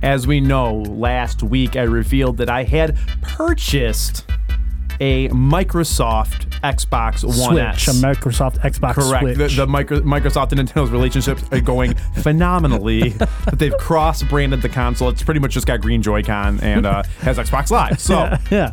[0.01, 4.25] As we know, last week I revealed that I had purchased
[5.01, 8.01] a Microsoft Xbox One Switch, S.
[8.01, 9.35] a Microsoft Xbox Correct.
[9.35, 9.55] Switch.
[9.55, 13.09] The, the micro, Microsoft and Nintendo's relationships are going phenomenally.
[13.09, 15.09] That they've cross-branded the console.
[15.09, 17.99] It's pretty much just got green Joy-Con and uh, has Xbox Live.
[17.99, 18.71] So yeah.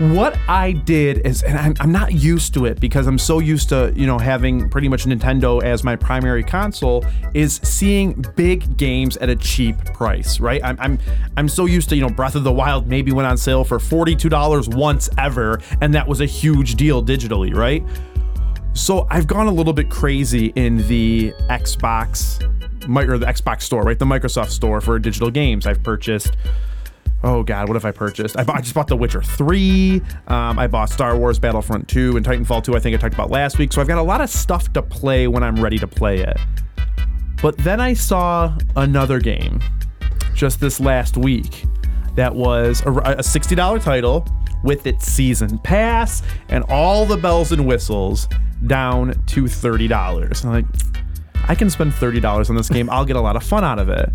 [0.00, 3.68] What I did is, and I'm, I'm not used to it because I'm so used
[3.68, 9.18] to, you know, having pretty much Nintendo as my primary console, is seeing big games
[9.18, 10.62] at a cheap price, right?
[10.64, 10.98] I'm, I'm,
[11.36, 13.78] I'm so used to, you know, Breath of the Wild maybe went on sale for
[13.78, 17.84] $42 once ever, and that was a huge deal digitally, right?
[18.72, 22.42] So I've gone a little bit crazy in the Xbox,
[22.88, 23.98] or the Xbox store, right?
[23.98, 25.66] The Microsoft store for digital games.
[25.66, 26.38] I've purchased
[27.22, 28.38] Oh God, what have I purchased?
[28.38, 30.00] I, bought, I just bought The Witcher 3.
[30.28, 32.74] Um, I bought Star Wars Battlefront 2 and Titanfall 2.
[32.74, 33.72] I think I talked about last week.
[33.72, 36.38] So I've got a lot of stuff to play when I'm ready to play it.
[37.42, 39.60] But then I saw another game
[40.34, 41.64] just this last week
[42.16, 44.26] that was a, a $60 title
[44.62, 48.28] with its season pass and all the bells and whistles
[48.66, 50.44] down to $30.
[50.44, 50.66] I'm like,
[51.48, 52.88] I can spend $30 on this game.
[52.90, 54.08] I'll get a lot of fun out of it.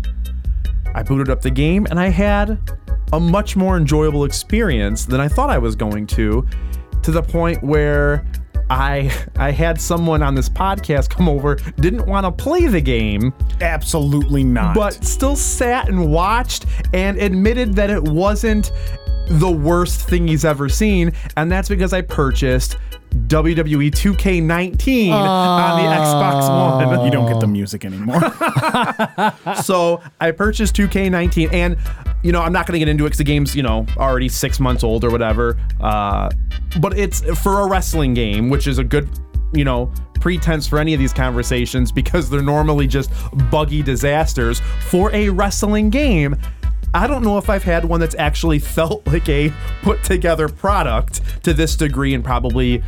[0.94, 2.58] I booted up the game and I had
[3.12, 6.46] a much more enjoyable experience than I thought I was going to,
[7.02, 8.26] to the point where
[8.68, 13.32] I I had someone on this podcast come over, didn't want to play the game,
[13.60, 14.74] Absolutely not.
[14.74, 18.72] but still sat and watched and admitted that it wasn't
[19.28, 22.76] the worst thing he's ever seen, and that's because I purchased
[23.14, 27.04] WWE 2K19 on the Xbox One.
[27.04, 28.20] you don't get the music anymore.
[29.62, 31.76] so I purchased 2K19, and
[32.22, 34.28] you know I'm not going to get into it because the game's you know already
[34.28, 35.58] six months old or whatever.
[35.80, 36.30] Uh,
[36.80, 39.08] but it's for a wrestling game, which is a good
[39.52, 43.10] you know pretense for any of these conversations because they're normally just
[43.50, 44.60] buggy disasters.
[44.88, 46.36] For a wrestling game.
[46.94, 51.20] I don't know if I've had one that's actually felt like a put together product
[51.44, 52.82] to this degree and probably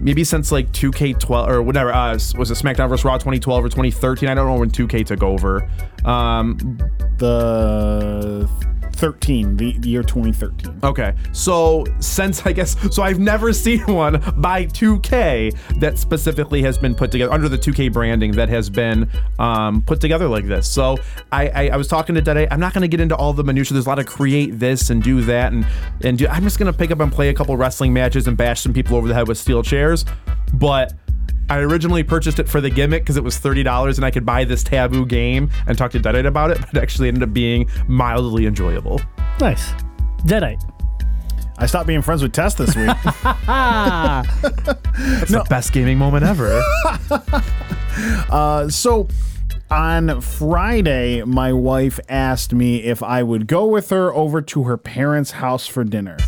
[0.00, 4.28] maybe since like 2K12 or whatever uh, was it SmackDown vs Raw 2012 or 2013
[4.28, 5.68] I don't know when 2K took over.
[6.04, 6.78] Um
[7.18, 8.48] the
[8.96, 10.80] 13, the, the year 2013.
[10.82, 16.78] okay so since I guess so I've never seen one by 2K that specifically has
[16.78, 20.68] been put together under the 2K branding that has been um, put together like this
[20.68, 20.98] so
[21.32, 23.44] I I, I was talking to Dede I'm not going to get into all the
[23.44, 25.66] minutia there's a lot of create this and do that and
[26.02, 28.36] and do, I'm just going to pick up and play a couple wrestling matches and
[28.36, 30.04] bash some people over the head with steel chairs
[30.54, 30.92] but
[31.48, 34.26] I originally purchased it for the gimmick because it was thirty dollars and I could
[34.26, 37.32] buy this taboo game and talk to Deadite about it, but it actually ended up
[37.32, 39.00] being mildly enjoyable.
[39.40, 39.70] Nice.
[40.24, 40.62] Deadite.
[41.58, 42.90] I stopped being friends with Tess this week.
[44.98, 46.62] It's the best gaming moment ever.
[48.28, 49.08] Uh, so
[49.70, 54.76] on Friday, my wife asked me if I would go with her over to her
[54.76, 56.18] parents' house for dinner.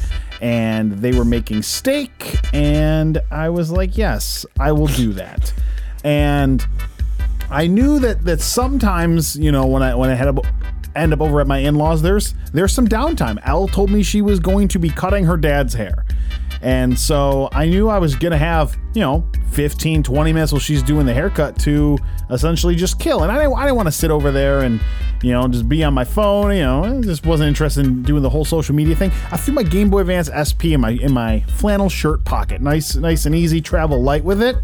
[0.41, 5.53] And they were making steak, and I was like, yes, I will do that.
[6.05, 6.65] And
[7.51, 10.41] I knew that that sometimes, you know, when I when I had a
[10.95, 13.39] end up over at my in-laws, there's there's some downtime.
[13.45, 16.05] Elle told me she was going to be cutting her dad's hair.
[16.63, 20.61] And so I knew I was going to have, you know, 15, 20 minutes while
[20.61, 21.99] she's doing the haircut to
[22.31, 23.23] essentially just kill.
[23.23, 24.81] And I didn't, I didn't want to sit over there and,
[25.23, 26.55] you know, just be on my phone.
[26.55, 29.11] You know, I just wasn't interested in doing the whole social media thing.
[29.33, 32.95] I threw my Game Boy Advance SP in my in my flannel shirt pocket, nice,
[32.97, 34.57] nice and easy, travel light with it.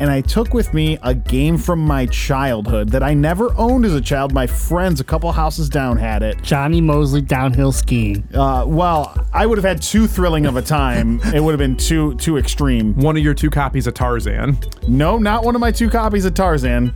[0.00, 3.94] And I took with me a game from my childhood that I never owned as
[3.94, 4.32] a child.
[4.32, 6.42] My friends, a couple houses down, had it.
[6.42, 8.26] Jonny Moseley downhill skiing.
[8.34, 11.20] Uh, well, I would have had too thrilling of a time.
[11.40, 12.94] it would have been too too extreme.
[12.96, 14.58] One of your two copies of Tarzan.
[14.86, 16.94] No, not one of my two copies of Tarzan.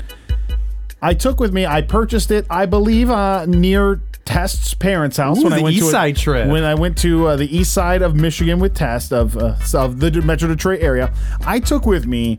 [1.00, 1.64] I took with me.
[1.64, 5.90] I purchased it, I believe, uh, near Test's parents' house Ooh, when I went east
[5.90, 6.48] to a- trip.
[6.48, 10.00] When I went to uh, the east side of Michigan with Test of uh, of
[10.00, 11.12] the Metro Detroit area,
[11.46, 12.38] I took with me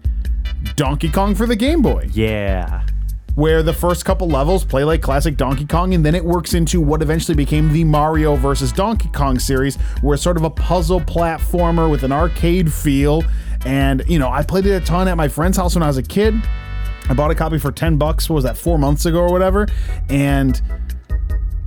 [0.76, 2.86] Donkey Kong for the Game Boy Yeah.
[3.36, 6.82] Where the first couple levels play like classic Donkey Kong, and then it works into
[6.82, 11.02] what eventually became the Mario versus Donkey Kong series, where it's sort of a puzzle
[11.02, 13.24] platformer with an arcade feel.
[13.66, 15.98] And you know, I played it a ton at my friend's house when I was
[15.98, 16.36] a kid.
[17.08, 18.30] I bought a copy for ten bucks.
[18.30, 18.58] What was that?
[18.58, 19.68] Four months ago or whatever,
[20.10, 20.62] and.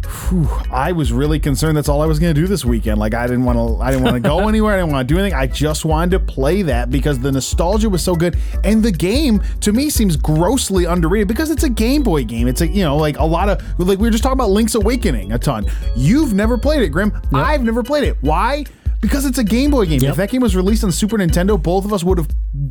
[0.09, 1.77] Whew, I was really concerned.
[1.77, 2.99] That's all I was going to do this weekend.
[2.99, 3.83] Like I didn't want to.
[3.83, 4.75] I didn't want to go anywhere.
[4.75, 5.39] I didn't want to do anything.
[5.39, 9.43] I just wanted to play that because the nostalgia was so good, and the game
[9.61, 12.49] to me seems grossly underrated because it's a Game Boy game.
[12.49, 14.75] It's a you know like a lot of like we were just talking about Link's
[14.75, 15.67] Awakening a ton.
[15.97, 17.13] You've never played it, Grim.
[17.35, 18.17] I've never played it.
[18.21, 18.65] Why?
[19.01, 20.01] Because it's a Game Boy game.
[20.01, 20.11] Yep.
[20.11, 22.29] If that game was released on Super Nintendo, both of us would have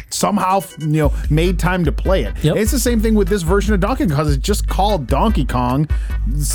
[0.09, 2.33] somehow, you know, made time to play it.
[2.43, 2.55] Yep.
[2.57, 5.45] It's the same thing with this version of Donkey Kong because it's just called Donkey
[5.45, 5.87] Kong.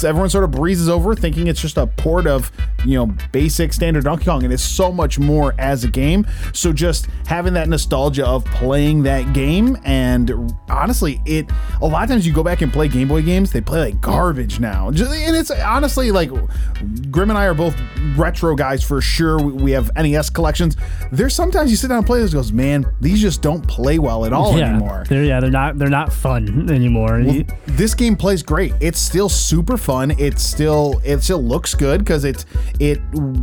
[0.04, 2.50] Everyone sort of breezes over thinking it's just a port of,
[2.84, 6.26] you know, basic standard Donkey Kong, and it's so much more as a game.
[6.52, 11.46] So just having that nostalgia of playing that game, and honestly, it
[11.80, 14.00] a lot of times you go back and play Game Boy games, they play like
[14.00, 14.90] garbage now.
[14.90, 16.30] Just- And it's honestly like
[17.10, 17.74] Grim and I are both
[18.16, 19.38] retro guys for sure.
[19.40, 20.76] We, we have NES collections.
[21.10, 24.24] There's sometimes you sit down and play this, goes, man, these just don't play well
[24.24, 25.04] at all yeah, anymore.
[25.08, 27.20] They're, yeah, they're not they're not fun anymore.
[27.20, 28.72] You- this game plays great.
[28.80, 30.12] It's still super fun.
[30.18, 32.46] It's still it still looks good because it's
[32.78, 33.00] it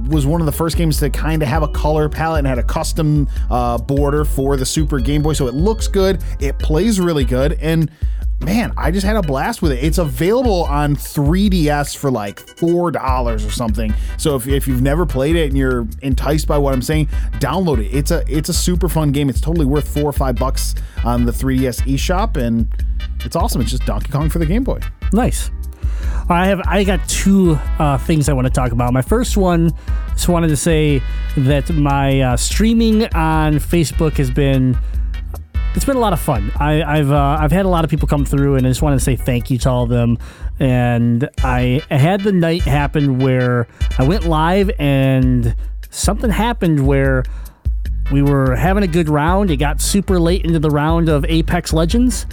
[0.08, 2.60] was one of the first games to kind of have a color palette and had
[2.60, 5.34] a custom uh, border for the Super Game Boy.
[5.34, 6.24] So it looks good.
[6.40, 7.92] It plays really good and.
[8.42, 9.84] Man, I just had a blast with it.
[9.84, 13.94] It's available on 3DS for like four dollars or something.
[14.18, 17.08] So if, if you've never played it and you're enticed by what I'm saying,
[17.40, 17.94] download it.
[17.94, 19.30] It's a it's a super fun game.
[19.30, 20.74] It's totally worth four or five bucks
[21.04, 22.68] on the 3DS eShop, and
[23.26, 23.60] it's awesome.
[23.62, 24.80] It's just Donkey Kong for the Game Boy.
[25.12, 25.52] Nice.
[26.30, 28.94] I have I got two uh, things I want to talk about.
[28.94, 29.72] My first one,
[30.14, 31.02] just wanted to say
[31.36, 34.78] that my uh, streaming on Facebook has been
[35.76, 36.52] it's been a lot of fun.
[36.60, 38.98] I, I've uh, I've had a lot of people come through, and I just wanted
[38.98, 40.18] to say thank you to all of them.
[40.60, 43.68] And I had the night happen where
[43.98, 45.56] I went live, and
[45.90, 47.24] something happened where
[48.12, 49.52] we were having a good round.
[49.52, 52.26] It got super late into the round of Apex Legends.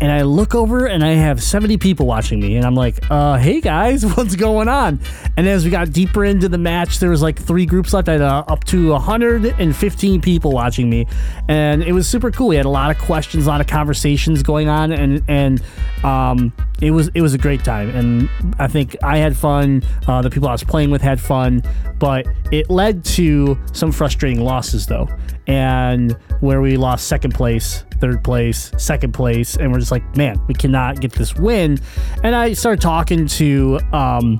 [0.00, 2.56] And I look over and I have 70 people watching me.
[2.56, 5.00] And I'm like, uh, hey guys, what's going on?
[5.36, 8.08] And as we got deeper into the match, there was like three groups left.
[8.08, 11.06] I had uh, up to 115 people watching me.
[11.48, 12.48] And it was super cool.
[12.48, 14.92] We had a lot of questions, a lot of conversations going on.
[14.92, 15.62] And, and,
[16.04, 19.82] um, it was it was a great time, and I think I had fun.
[20.06, 21.62] Uh, the people I was playing with had fun,
[21.98, 25.08] but it led to some frustrating losses though,
[25.46, 30.38] and where we lost second place, third place, second place, and we're just like, man,
[30.48, 31.78] we cannot get this win.
[32.22, 34.38] And I started talking to um,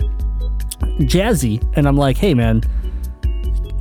[1.00, 2.62] Jazzy, and I'm like, hey man,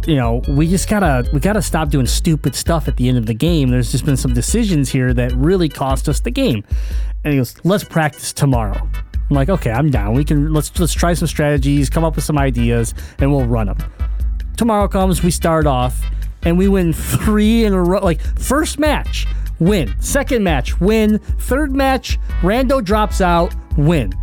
[0.08, 3.26] you know, we just gotta we gotta stop doing stupid stuff at the end of
[3.26, 3.70] the game.
[3.70, 6.64] There's just been some decisions here that really cost us the game.
[7.24, 8.80] And he goes, let's practice tomorrow.
[9.30, 10.14] I'm like, okay, I'm down.
[10.14, 13.68] We can let's let's try some strategies, come up with some ideas, and we'll run
[13.68, 13.78] them.
[14.58, 16.02] Tomorrow comes, we start off,
[16.44, 18.00] and we win three in a row.
[18.00, 19.26] Like first match,
[19.60, 19.96] win.
[20.00, 21.18] Second match, win.
[21.18, 24.14] Third match, Rando drops out, win.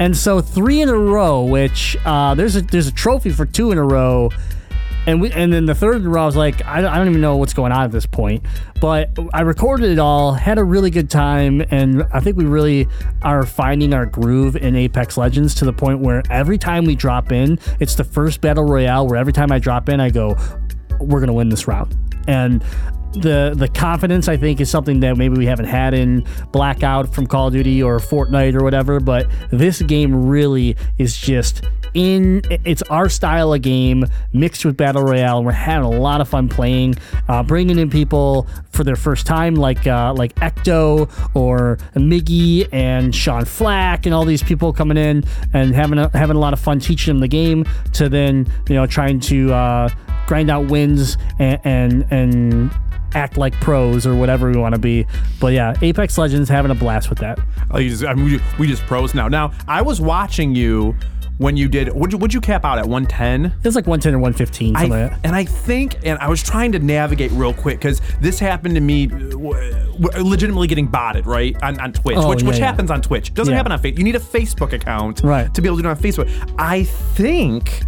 [0.00, 3.70] And so three in a row, which uh, there's a there's a trophy for two
[3.70, 4.30] in a row
[5.08, 7.38] and we and then the third row, I was like, I, I don't even know
[7.38, 8.44] what's going on at this point.
[8.78, 12.86] But I recorded it all, had a really good time, and I think we really
[13.22, 17.32] are finding our groove in Apex Legends to the point where every time we drop
[17.32, 20.36] in, it's the first battle royale where every time I drop in, I go,
[21.00, 21.96] we're gonna win this round.
[22.26, 22.62] And
[23.12, 27.26] the the confidence I think is something that maybe we haven't had in Blackout from
[27.26, 31.62] Call of Duty or Fortnite or whatever, but this game really is just
[31.94, 36.28] in it's our style of game mixed with battle royale we're having a lot of
[36.28, 36.94] fun playing
[37.28, 43.14] uh, bringing in people for their first time like uh, like ecto or miggy and
[43.14, 46.60] sean flack and all these people coming in and having a, having a lot of
[46.60, 49.88] fun teaching them the game to then you know trying to uh,
[50.26, 52.70] grind out wins and and, and
[53.14, 55.06] act like pros or whatever we want to be
[55.40, 57.38] but yeah apex legends having a blast with that
[57.70, 59.28] Oh, you just, I mean, we, we just pros now.
[59.28, 60.96] Now, I was watching you
[61.36, 61.92] when you did.
[61.92, 63.44] Would you would you cap out at 110?
[63.44, 66.42] it was like 110 or 115 I, like that and I think, and I was
[66.42, 71.26] trying to navigate real quick because this happened to me, uh, w- legitimately getting botted
[71.26, 72.64] right on, on Twitch, Oh, which yeah, which yeah.
[72.66, 73.34] happens on Twitch.
[73.34, 73.56] Doesn't Yeah.
[73.58, 73.98] happen on Facebook.
[73.98, 75.52] You need a Facebook account Right.
[75.52, 76.54] to be able to do it on Facebook.
[76.58, 77.82] I think.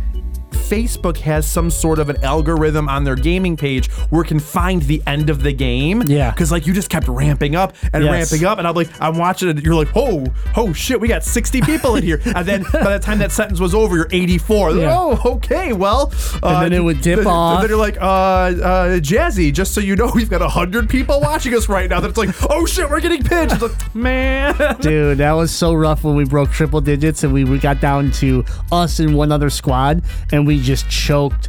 [0.53, 4.83] Facebook has some sort of an algorithm on their gaming page where it can find
[4.83, 6.03] the end of the game.
[6.07, 6.31] Yeah.
[6.31, 8.31] Because like you just kept ramping up and Yes.
[8.33, 9.63] ramping up, and I'm like, I'm watching it.
[9.65, 10.27] You're like, oh,
[10.57, 12.21] oh shit, we got 60 people in here.
[12.41, 14.71] And then by the time that sentence was over, you're 84.
[14.73, 14.97] Yeah.
[14.97, 16.13] Oh, okay, well.
[16.43, 17.61] uh, then it would dip th- off.
[17.61, 21.55] Then you're like, uh, uh, Jazzy, just so you know, we've got 100 people watching
[21.55, 22.01] us right now.
[22.01, 23.55] That's like, oh shit, we're getting pinched.
[23.55, 24.55] It's like, man.
[24.81, 28.11] Dude, that was so rough when we broke triple digits and we, we got down
[28.13, 31.49] to us and one other squad and we just choked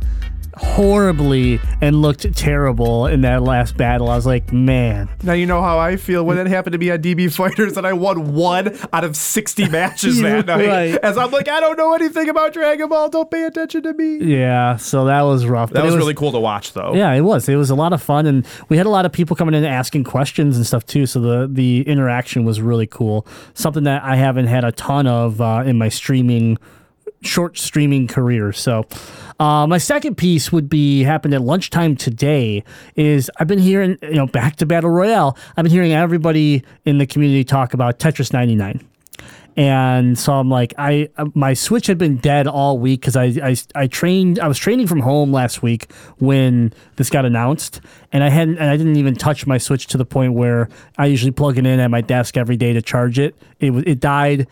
[0.61, 4.09] horribly and looked terrible in that last battle.
[4.09, 5.09] I was like, man.
[5.23, 7.87] Now you know how I feel when it happened to be on DB Fighters and
[7.87, 10.67] I won one out of 60 matches that night.
[10.67, 10.95] Right.
[11.03, 13.09] As I'm like, I don't know anything about Dragon Ball.
[13.09, 14.17] Don't pay attention to me.
[14.17, 15.71] Yeah, so that was rough.
[15.71, 16.93] That But was, really cool to watch, though.
[16.93, 17.49] Yeah, it was.
[17.49, 19.65] It was a lot of fun, and we had a lot of people coming in
[19.65, 21.05] asking questions and stuff too.
[21.05, 23.25] So the the interaction was really cool.
[23.53, 26.57] Something that I haven't had a ton of uh, in my streaming
[27.21, 28.51] short streaming career.
[28.51, 28.85] So
[29.39, 32.63] uh, my second piece would be happened at lunchtime today.
[32.95, 35.37] Is I've been hearing you know back to battle royale.
[35.55, 38.87] I've been hearing everybody in the community talk about Tetris 99
[39.57, 43.55] and so I'm like, I my Switch had been dead all week because I, I
[43.75, 47.81] I trained I was training from home last week when this got announced,
[48.13, 51.07] and I hadn't and I didn't even touch my Switch to the point where I
[51.07, 53.35] usually plug it in at my desk every day to charge it.
[53.59, 54.47] It it died,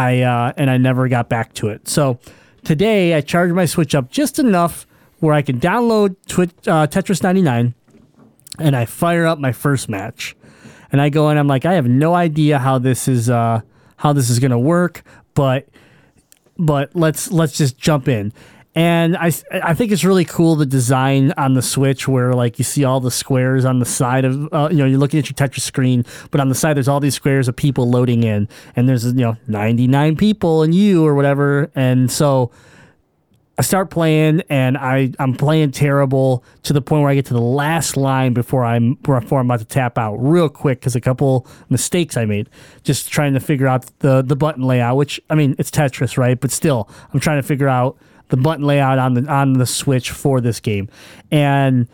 [0.00, 1.86] I uh, and I never got back to it.
[1.86, 2.18] So
[2.64, 4.86] today I charged my Switch up just enough
[5.18, 7.74] where I can download Twitch, uh, Tetris 99,
[8.58, 10.34] and I fire up my first match
[10.90, 13.60] and I go and I'm like, I have no idea how this is uh,
[13.96, 15.02] how this is gonna work,
[15.34, 15.68] but
[16.56, 18.32] but let's let's just jump in.
[18.74, 22.64] And I I think it's really cool the design on the Switch where like you
[22.64, 25.34] see all the squares on the side of uh, you know you're looking at your
[25.34, 28.88] Tetris screen, but on the side there's all these squares of people loading in, and
[28.88, 32.50] there's you know 99 people and you or whatever, and so.
[33.58, 37.34] I start playing and I I'm playing terrible to the point where I get to
[37.34, 41.00] the last line before I'm before I'm about to tap out real quick because a
[41.00, 42.48] couple mistakes I made.
[42.84, 46.40] Just trying to figure out the the button layout which I mean it's Tetris right?
[46.40, 47.98] But still I'm trying to figure out
[48.30, 50.88] the button layout on the on the Switch for this game
[51.30, 51.86] and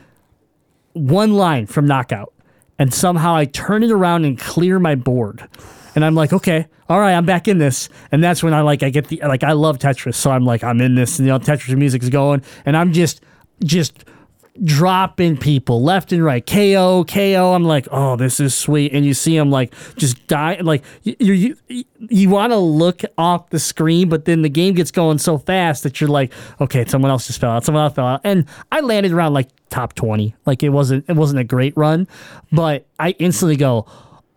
[0.93, 2.33] one line from knockout
[2.79, 5.47] and somehow I turn it around and clear my board.
[5.95, 7.89] And I'm like, okay, all right, I'm back in this.
[8.13, 10.63] And that's when I like I get the like I love Tetris, so I'm like
[10.63, 13.23] I'm in this and you know Tetris music is going and I'm just
[13.65, 14.05] just
[14.65, 16.45] dropping people left and right.
[16.45, 17.53] KO, KO.
[17.55, 18.93] I'm like, oh, this is sweet.
[18.93, 20.59] And you see them like just die.
[20.61, 24.75] Like you, you, you, you want to look off the screen, but then the game
[24.75, 27.65] gets going so fast that you're like, okay, someone else just fell out.
[27.65, 28.21] Someone else fell out.
[28.25, 30.35] And I landed around like top 20.
[30.47, 32.09] Like it wasn't, it wasn't a great run,
[32.53, 33.87] but I instantly go,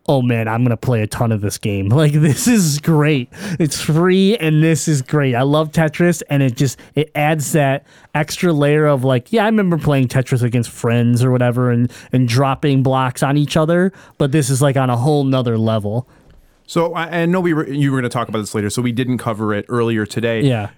[0.09, 1.89] oh man, I'm gonna play a ton of this game.
[1.99, 3.27] Like this is great.
[3.59, 5.35] It's free and this is great.
[5.35, 7.85] I love Tetris and it just it adds that
[8.15, 12.25] extra layer of like, yeah, I remember playing Tetris against friends or whatever and and
[12.25, 16.07] dropping blocks on each other, but this is like on a whole nother level.
[16.67, 18.81] So I, I know we were you were going to talk about this later, so
[18.81, 20.41] we didn't cover it earlier today.
[20.41, 20.69] Yeah.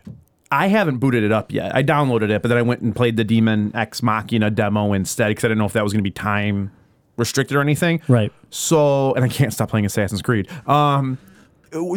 [0.51, 1.73] I haven't booted it up yet.
[1.75, 5.29] I downloaded it, but then I went and played the Daemon X Machina demo instead
[5.29, 6.71] because I didn't know if that was going to be time
[7.21, 8.01] restricted or anything.
[8.09, 8.33] Right.
[8.49, 10.49] So, and I can't stop playing Assassin's Creed.
[10.67, 11.17] Um,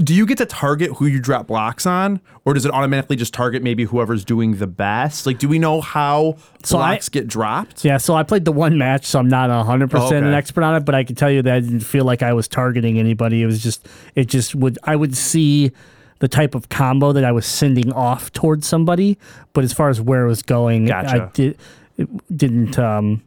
[0.04, 3.34] do you get to target who you drop blocks on, or does it automatically just
[3.34, 5.26] target maybe whoever's doing the best?
[5.26, 7.84] Like, do we know how So I- blocks get dropped?
[7.84, 10.36] Yeah, so I played the one match, so I'm not hundred percent an Okay.
[10.36, 12.46] expert on it, but I can tell you that I didn't feel like I was
[12.46, 13.42] targeting anybody.
[13.42, 15.72] It was just it just would I would see
[16.20, 19.18] the type of combo that I was sending off towards somebody,
[19.54, 21.30] but as far as where it was going, I Gotcha.
[21.34, 21.58] did
[21.98, 23.22] it didn't um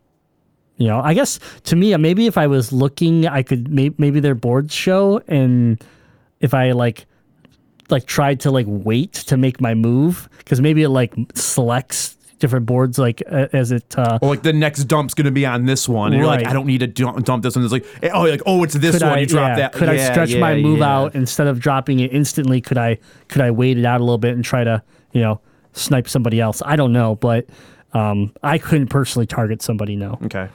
[0.77, 4.19] you know, I guess to me maybe if I was looking, I could may, maybe
[4.19, 5.83] their boards show and
[6.39, 7.05] if I like
[7.89, 12.65] like tried to like wait to make my move because maybe it like selects different
[12.65, 15.65] boards like uh, as it uh Or like the next dump's going to be on
[15.65, 17.65] this one, and you're like, I don't need to dump, dump this one.
[17.65, 19.13] It's like, oh, like oh, it's this could one.
[19.13, 19.73] I, you drop yeah, that.
[19.73, 20.95] could I Yeah, stretch my move yeah.
[20.95, 22.61] out instead of dropping it instantly?
[22.61, 25.41] Could I could I wait it out a little bit and try to you know
[25.73, 26.61] snipe somebody else?
[26.65, 27.47] I don't know, but
[27.93, 29.95] um, I couldn't personally target somebody.
[29.95, 30.19] No.
[30.25, 30.49] Okay.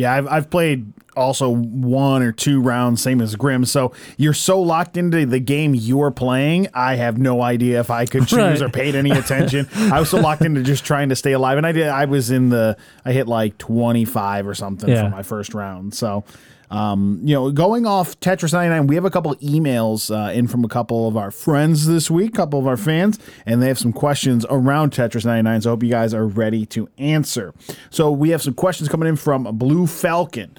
[0.00, 3.64] Yeah, I've, I've played also one or two rounds, same as Grim.
[3.64, 6.68] So you're so locked into the game you're playing.
[6.72, 8.62] I have no idea if I could choose Right.
[8.62, 9.68] or paid any attention.
[9.74, 11.88] I was so locked into just trying to stay alive, and I did.
[11.88, 12.76] I was in the.
[13.04, 15.04] I hit like 25 or something Yeah.
[15.04, 15.94] for my first round.
[15.94, 16.24] So.
[16.70, 20.64] Um, you know, going off Tetris 99, we have a couple emails uh, in from
[20.64, 23.92] a couple of our friends this week, couple of our fans, and they have some
[23.92, 25.62] questions around Tetris 99.
[25.62, 27.52] So I hope you guys are ready to answer.
[27.90, 30.56] So we have some questions coming in from Blue Falcon.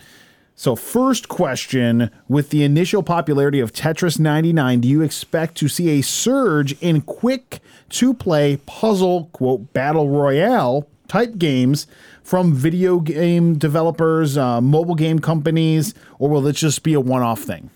[0.54, 5.98] So, first question With the initial popularity of Tetris 99, do you expect to see
[5.98, 11.88] a surge in quick to play puzzle, quote, battle royale type games
[12.24, 17.22] from video game developers, uh, mobile game companies, or will it just be a one
[17.22, 17.70] off thing?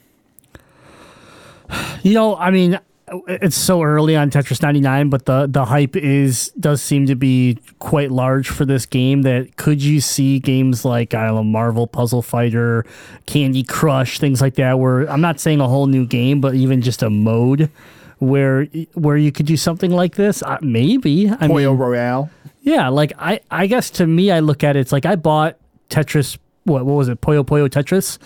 [2.04, 2.80] You know, I mean,
[3.28, 7.60] it's so early on Tetris 99, but the the hype is does seem to be
[7.80, 9.22] quite large for this game.
[9.24, 12.86] That could you see games like I don't know Marvel Puzzle Fighter,
[13.26, 14.80] Candy Crush, things like that.
[14.80, 17.70] Where I'm not saying a whole new game, but even just a mode
[18.20, 20.42] where where you could do something like this.
[20.42, 21.30] Uh, maybe.
[21.30, 22.30] I Puyo mean, Royale.
[22.66, 25.58] Yeah, like I, I guess to me, I look at it, it's like I bought
[25.90, 26.38] Tetris.
[26.64, 27.22] What, what was it?
[27.22, 28.18] Puyo Puyo Tetris,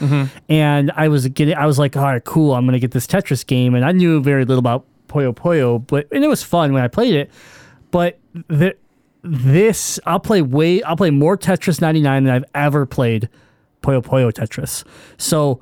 [0.48, 1.56] and I was getting.
[1.56, 2.56] I was like, all right, cool.
[2.56, 6.08] I'm gonna get this Tetris game, and I knew very little about Puyo Puyo, but
[6.14, 7.30] and it was fun when I played it.
[7.92, 8.18] But
[8.48, 8.78] the,
[9.24, 10.82] this, I'll play way.
[10.84, 13.28] I'll play more Tetris 99 than I've ever played
[13.82, 14.86] Puyo Puyo Tetris.
[15.18, 15.60] So,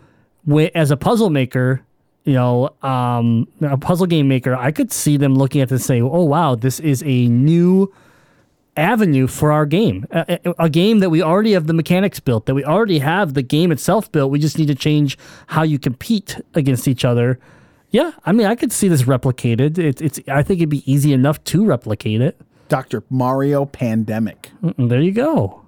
[0.75, 1.82] as a puzzle maker,
[2.25, 5.86] you know, um, a puzzle game maker, I could see them looking at this and
[5.88, 7.91] saying, "Oh wow, this is a new."
[8.78, 10.05] Avenue for our game.
[10.11, 13.41] A, a- game that we already have the mechanics built, that we already have the
[13.41, 14.32] game itself built.
[14.32, 15.17] We just need to change
[15.47, 17.39] how you compete against each other.
[17.89, 19.78] Yeah, I mean, I could see this replicated.
[19.78, 22.38] It, it's, I think it'd be easy enough to replicate it.
[22.69, 23.01] Dr.
[23.09, 24.51] Mario Pandemic.
[24.78, 25.61] And there you go,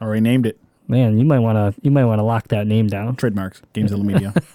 [0.00, 0.58] Already named it.
[0.88, 1.18] man.
[1.18, 3.16] You might want to, you might want to lock that name down.
[3.16, 3.60] Trademarks.
[3.74, 4.32] Gamezilla Media.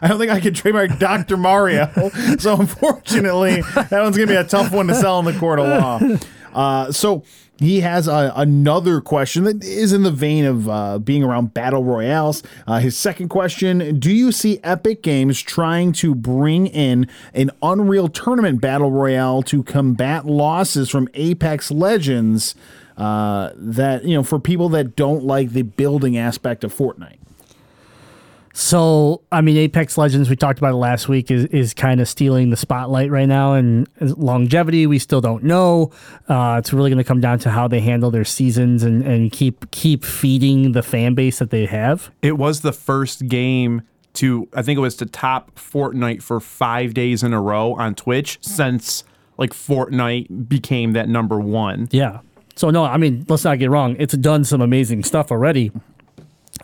[0.00, 1.36] I don't think I can trademark Dr.
[1.36, 1.90] Mario.
[2.38, 5.66] So unfortunately, that one's gonna be a tough one to sell in the court of
[5.68, 5.98] law.
[6.56, 7.22] Uh, so
[7.58, 11.84] he has uh, another question that is in the vein of uh, being around battle
[11.84, 12.42] royales.
[12.66, 18.08] Uh, his second question: Do you see Epic Games trying to bring in an Unreal
[18.08, 22.54] Tournament battle royale to combat losses from Apex Legends?
[22.96, 27.18] Uh, that you know, for people that don't like the building aspect of Fortnite.
[28.58, 32.08] So, I mean, Apex Legends, we talked about it last week, is, is kind of
[32.08, 33.52] stealing the spotlight right now.
[33.52, 35.92] And longevity, we still don't know.
[36.26, 39.30] Uh, it's really going to come down to how they handle their seasons and, and
[39.30, 42.10] keep keep feeding the fan base that they have.
[42.22, 43.82] It was the first game
[44.14, 47.94] to, I think it was to top Fortnite for five days in a row on
[47.94, 49.04] Twitch since
[49.36, 51.88] like Fortnite became that number one.
[51.90, 52.20] Yeah.
[52.54, 53.96] So, no, I mean, let's not get wrong.
[53.98, 55.72] It's done some amazing stuff already.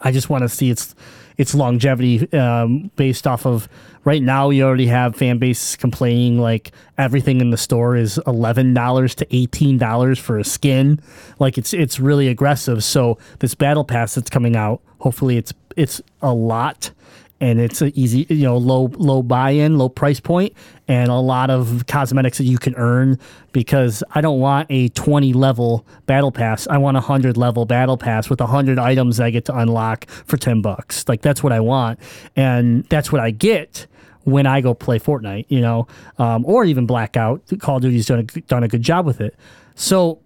[0.00, 0.94] I just want to see its
[1.42, 3.68] its longevity um, based off of
[4.04, 4.50] right now.
[4.50, 9.26] You already have fan base complaining like everything in the store is eleven dollars to
[9.36, 11.00] eighteen dollars for a skin.
[11.38, 12.82] Like it's it's really aggressive.
[12.82, 16.92] So this battle pass that's coming out, hopefully it's it's a lot
[17.42, 20.52] and it's an easy, you know, low low buy-in, low price point,
[20.86, 23.18] and a lot of cosmetics that you can earn.
[23.50, 26.68] Because I don't want a 20 level battle pass.
[26.68, 30.36] I want a 100 level battle pass with 100 items I get to unlock for
[30.36, 31.04] 10 bucks.
[31.08, 31.98] Like that's what I want,
[32.36, 33.88] and that's what I get
[34.22, 35.46] when I go play Fortnite.
[35.48, 35.88] You know,
[36.18, 37.42] um, or even Blackout.
[37.58, 39.34] Call of Duty's done a, done a good job with it.
[39.74, 40.20] So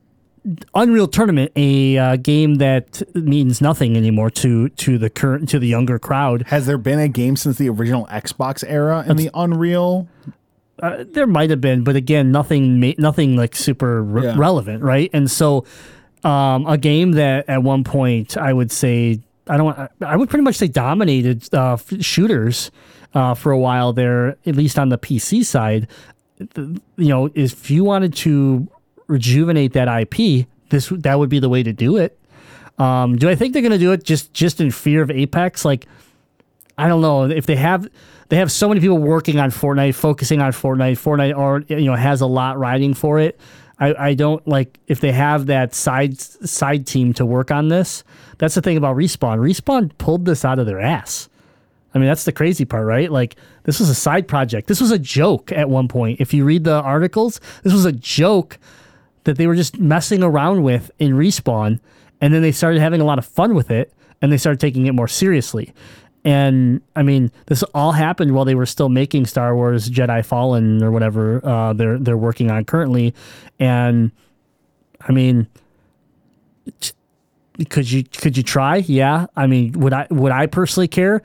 [0.75, 5.67] Unreal Tournament, a uh, game that means nothing anymore to to the current to the
[5.67, 6.45] younger crowd.
[6.49, 10.09] Has there been a game since the original Xbox era in the Unreal?
[10.83, 14.35] Uh, there might have been, but again, nothing nothing like super re- Yeah.
[14.37, 15.11] relevant, right?
[15.13, 15.65] And so,
[16.23, 20.43] um, a game that at one point I would say I don't I would pretty
[20.45, 22.71] much say dominated uh, f- shooters
[23.15, 25.89] uh, for a while there, at least on the PC side.
[26.39, 28.69] You know, if you wanted to
[29.07, 32.19] rejuvenate that IP, this that would be the way to do it.
[32.79, 35.65] Um, do I think they're going to do it just just in fear of Apex?
[35.65, 35.87] Like,
[36.77, 37.89] I don't know if they have
[38.29, 40.93] they have so many people working on Fortnite, focusing on Fortnite.
[40.93, 43.39] Fortnite or you know has a lot riding for it.
[43.79, 48.05] I, I don't like if they have that side side team to work on this.
[48.39, 49.39] That's the thing about Respawn.
[49.39, 51.29] Respawn pulled this out of their ass.
[51.95, 53.11] I mean, that's the crazy part, right?
[53.11, 54.69] Like, this was a side project.
[54.69, 56.21] This was a joke at one point.
[56.21, 58.59] If you read the articles, this was a joke
[59.27, 61.81] that they were just messing around with in Respawn.
[62.21, 64.87] And then they started having a lot of fun with it and they started taking
[64.87, 65.75] it more seriously.
[66.25, 70.83] And I mean, this all happened while they were still making Star Wars Jedi Fallen
[70.83, 73.15] or whatever uh, they're they're working on currently.
[73.59, 74.13] And
[75.01, 75.49] I mean,
[77.69, 78.77] could you could you try?
[78.77, 79.27] Yeah.
[79.37, 81.21] I mean, would I would I personally care?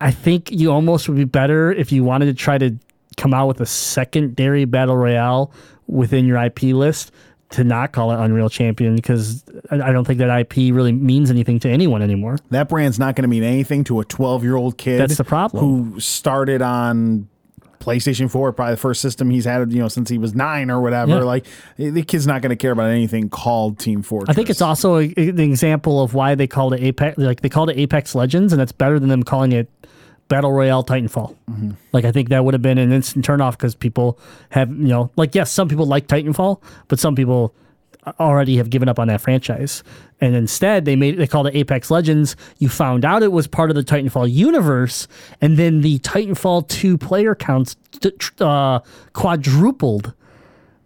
[0.00, 2.76] I think you almost would be better if you wanted to try to
[3.18, 5.52] come out with a secondary battle royale
[5.90, 7.12] within your IP list
[7.50, 11.58] to not call it Unreal Champion because I don't think that IP really means anything
[11.60, 12.38] to anyone anymore.
[12.50, 15.00] That brand's not going to mean anything to a 12 year old kid.
[15.00, 15.64] That's the problem.
[15.92, 17.28] Who started on
[17.80, 20.80] PlayStation 4, probably the first system he's had, you know, since he was nine or
[20.80, 21.12] whatever.
[21.12, 21.22] Yeah.
[21.22, 24.30] Like, the kid's not going to care about anything called Team Fortress.
[24.30, 27.18] I think it's also a, an example of why they called it Apex.
[27.18, 29.68] Like they called it Apex Legends, and that's better than them calling it
[30.30, 31.36] Battle Royale Titanfall.
[31.92, 34.18] Like I think that would have been an instant turnoff because people
[34.50, 37.52] have you know like yes, some people like Titanfall, but some people
[38.18, 39.82] already have given up on that franchise.
[40.22, 42.36] And instead, they made they called it Apex Legends.
[42.58, 45.08] You found out it was part of the Titanfall universe,
[45.40, 47.76] and then the Titanfall two player counts
[48.40, 48.80] uh,
[49.12, 50.14] quadrupled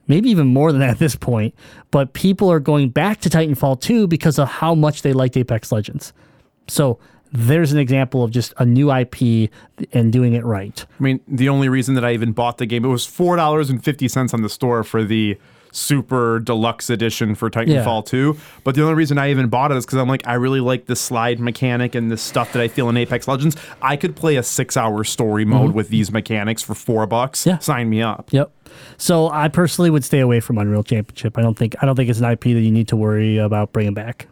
[0.07, 1.55] maybe even more than that at this point.
[1.90, 5.72] But people are going back to Titanfall 2 because of how much they liked Apex
[5.72, 6.12] Legends.
[6.68, 6.99] So
[7.35, 9.51] there's an example of just a new IP
[9.93, 10.87] and doing it right.
[10.99, 13.68] I mean, the only reason that I even bought the game, it was four dollars
[13.70, 15.37] and fifty cents on the store for the
[15.72, 18.39] super deluxe edition for Titanfall 2.
[18.62, 20.87] But the only reason I even bought it is because I'm like, I really like
[20.87, 23.57] the slide mechanic and the stuff that I feel in Apex Legends.
[23.82, 27.41] I could play a six hour story mode with these mechanics for four bucks.
[27.41, 27.51] Mm-hmm.
[27.51, 27.59] Yeah.
[27.59, 28.28] Sign me up.
[28.30, 28.53] Yep.
[28.99, 31.37] So I personally would stay away from Unreal Championship.
[31.37, 33.72] I don't think I don't think it's an IP that you need to worry about
[33.72, 34.28] bringing back.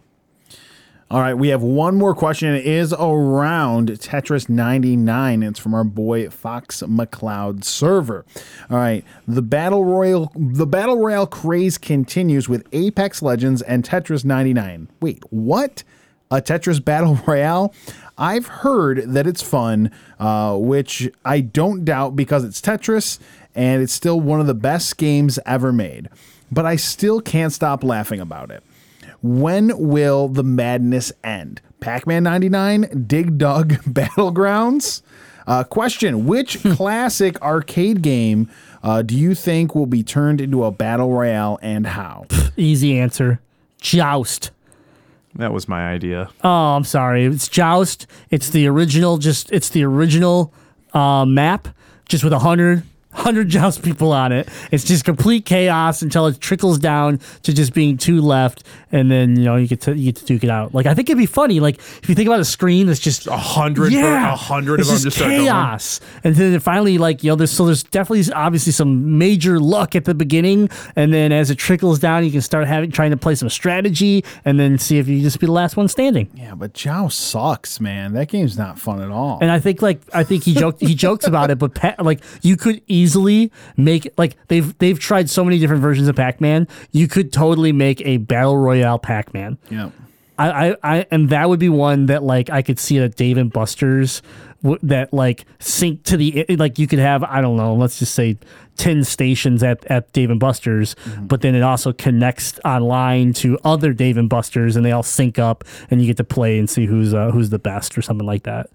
[1.13, 2.55] All right, we have one more question.
[2.55, 5.43] It is around Tetris 99.
[5.43, 8.25] It's from our boy Fox McCloud server.
[8.71, 14.25] All right, the battle royal the battle royale craze continues with Apex Legends and Tetris
[14.25, 14.89] 99.
[15.03, 15.85] Wait, what?
[16.31, 17.75] A Tetris battle royale?
[18.17, 23.19] I've heard that it's fun, uh, which I don't doubt because it's Tetris
[23.55, 26.09] and it's still one of the best games ever made.
[26.51, 28.63] But I still can't stop laughing about it.
[29.23, 31.61] When will the madness end?
[31.81, 35.03] Pac Man 99, Dig Dug Battlegrounds?
[35.47, 38.51] Uh, question Which classic arcade game
[38.83, 42.27] uh, do you think will be turned into a battle royale and how?
[42.57, 43.41] Easy answer.
[43.81, 44.51] Joust.
[45.37, 46.29] That was my idea.
[46.45, 47.25] Oh, I'm sorry.
[47.25, 48.07] It's Joust.
[48.31, 49.19] It's the original.
[49.19, 50.53] Just it's the original
[50.93, 51.69] uh, map,
[52.09, 52.83] just with a hundred
[53.13, 54.49] hundred Joust people on it.
[54.71, 59.37] It's just complete chaos until it trickles down to just being two left, and then
[59.37, 60.75] you know you get to you get to duke it out.
[60.75, 61.61] Like I think it'd be funny.
[61.61, 64.81] Like if you think about a screen that's just A hundred, yeah, a hundred of
[64.81, 65.41] it's them just just going.
[65.43, 66.01] chaos.
[66.25, 70.05] And then finally, like you know, there's so there's definitely obviously some major luck at
[70.07, 73.35] the beginning, and then as it trickles down, you can start having trying to play
[73.35, 76.31] some strategy, and then see if you just be the last one standing.
[76.35, 78.15] Yeah, but Joust sucks, man.
[78.15, 79.39] That game's not fun at all.
[79.43, 82.21] And I think like I think he joked he jokes about it, but pa- like
[82.41, 83.02] you could easily
[83.77, 86.69] make like they've they've tried so many different versions of Pac-Man.
[86.91, 89.59] You could totally make a battle royale Pac-Man.
[89.71, 89.91] yeah.
[90.39, 93.37] I, I, I and that would be one that like I could see at Dave
[93.37, 94.23] and Buster's
[94.63, 98.15] w- that like sync to the like you could have I don't know let's just
[98.15, 98.39] say
[98.77, 103.93] ten stations at at Dave and Buster's, but then it also connects online to other
[103.93, 106.87] Dave and Buster's and they all sync up and you get to play and see
[106.87, 108.71] who's uh, who's the best or something like that.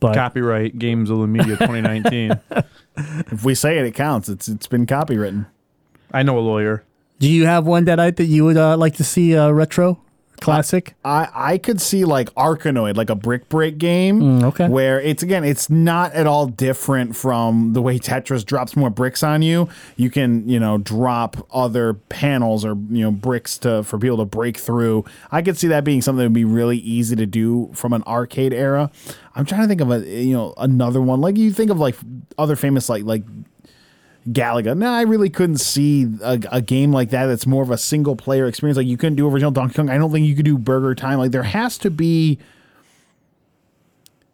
[0.00, 2.40] But Copyright the Media 2019.
[3.30, 4.28] If we say it, it counts.
[4.28, 5.46] It's it's been copywritten.
[6.12, 6.82] I know a lawyer.
[7.20, 10.00] do you have one that I that you would uh, like to see uh, retro
[10.40, 10.94] classic?
[11.04, 14.20] I, I could see like Arkanoid, like a brick break game.
[14.20, 14.68] Mm, okay.
[14.68, 19.22] Where it's again, it's not at all different from the way Tetris drops more bricks
[19.22, 19.68] on you.
[19.96, 24.24] You can, you know, drop other panels or, you know, bricks to for people to
[24.24, 25.04] break through.
[25.30, 28.02] I could see that being something that would be really easy to do from an
[28.04, 28.90] arcade era.
[29.34, 31.20] I'm trying to think of a you know, another one.
[31.20, 31.96] Like you think of like
[32.36, 33.22] other famous like like
[34.32, 34.76] Galaga.
[34.76, 38.16] No, I really couldn't see a, a game like that that's more of a single
[38.16, 38.76] player experience.
[38.76, 39.90] Like you couldn't do original Donkey Kong.
[39.90, 41.18] I don't think you could do Burger Time.
[41.18, 42.38] Like there has to be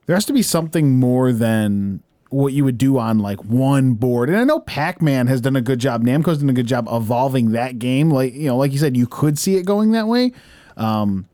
[0.06, 4.28] there has to be something more than what you would do on like one board.
[4.28, 6.02] And I know Pac-Man has done a good job.
[6.02, 8.10] Namco's done a good job evolving that game.
[8.10, 10.32] Like, you know, like you said, you could see it going that way.
[10.76, 11.28] Um,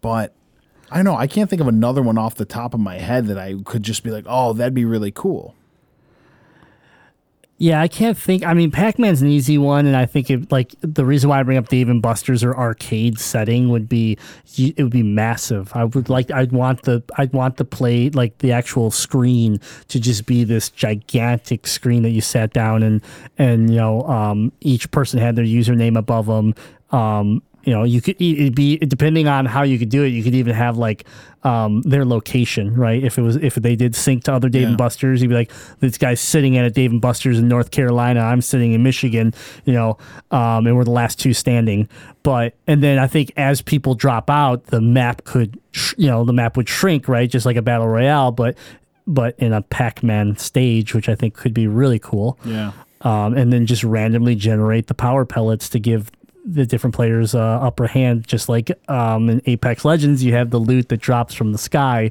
[0.00, 0.32] but
[0.90, 1.16] I don't know.
[1.16, 3.82] I can't think of another one off the top of my head that I could
[3.82, 5.54] just be like, oh, that'd be really cool.
[7.56, 8.44] Yeah, I can't think.
[8.44, 11.38] I mean, Pac Man's an easy one, and I think it like the reason why
[11.38, 14.18] I bring up Dave and Buster's or arcade setting would be
[14.58, 15.70] it would be massive.
[15.72, 20.00] I would like I'd want the I'd want the play like the actual screen to
[20.00, 23.00] just be this gigantic screen that you sat down and
[23.38, 26.54] and you know um, each person had their username above them.
[26.90, 30.08] Um, you know, you could it'd be depending on how you could do it.
[30.08, 31.04] You could even have like
[31.42, 33.02] um, their location, right?
[33.02, 35.50] If it was if they did sync to other Dave and Buster's, you'd be like,
[35.80, 38.20] this guy's sitting at a Dave and Buster's in North Carolina.
[38.20, 39.34] I'm sitting in Michigan,
[39.64, 39.98] you know,
[40.30, 41.88] um, and we're the last two standing.
[42.22, 46.24] But and then I think as people drop out, the map could, sh- you know,
[46.24, 47.28] the map would shrink, right?
[47.28, 48.56] Just like a battle royale, but
[49.06, 52.72] but in a Pac-Man stage, which I think could be really cool Yeah.
[53.02, 56.10] um, and then just randomly generate the power pellets to give
[56.44, 58.26] the different players uh, upper hand.
[58.26, 62.10] Just like um, in Apex Legends, you have the loot that drops from the sky.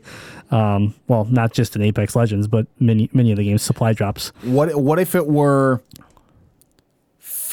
[0.51, 4.29] Um, well, not just in Apex Legends, but many many of the games supply drops.
[4.43, 5.81] What what if it were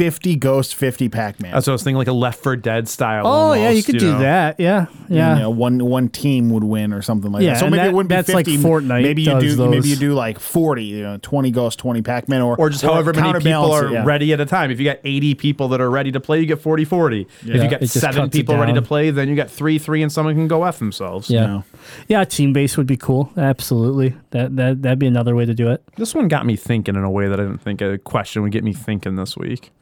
[0.00, 1.52] 50 Ghost, 50 Pac-Man?
[1.52, 3.26] That's what I was thinking, like a Left 4 Dead style.
[3.26, 4.18] Oh yeah, you almost, could do know.
[4.20, 4.58] that.
[4.58, 5.34] Yeah, yeah.
[5.34, 7.60] you know, one one team would win or something like Yeah, that.
[7.60, 8.62] So maybe that- it wouldn't that's be like 50.
[8.62, 9.70] Fortnite maybe you does do those.
[9.70, 13.12] maybe you do like 40, you know, 20 ghosts, 20 Pac-Man or Or just however
[13.12, 14.04] many people are it, yeah.
[14.06, 14.70] ready at a time.
[14.70, 17.26] If you got 80 people that are ready to play, you get 40 40.
[17.42, 20.10] If you it got seven people ready to play, then you got 3 3 and
[20.10, 21.28] someone can go F themselves.
[21.28, 21.64] Yeah, No.
[22.08, 22.24] yeah.
[22.24, 23.30] Team base would be cool.
[23.36, 24.14] Absolutely.
[24.30, 25.82] That that that'd be another way to do it.
[25.96, 28.52] This one got me thinking in a way that I didn't think a question would
[28.52, 29.72] get me thinking this week.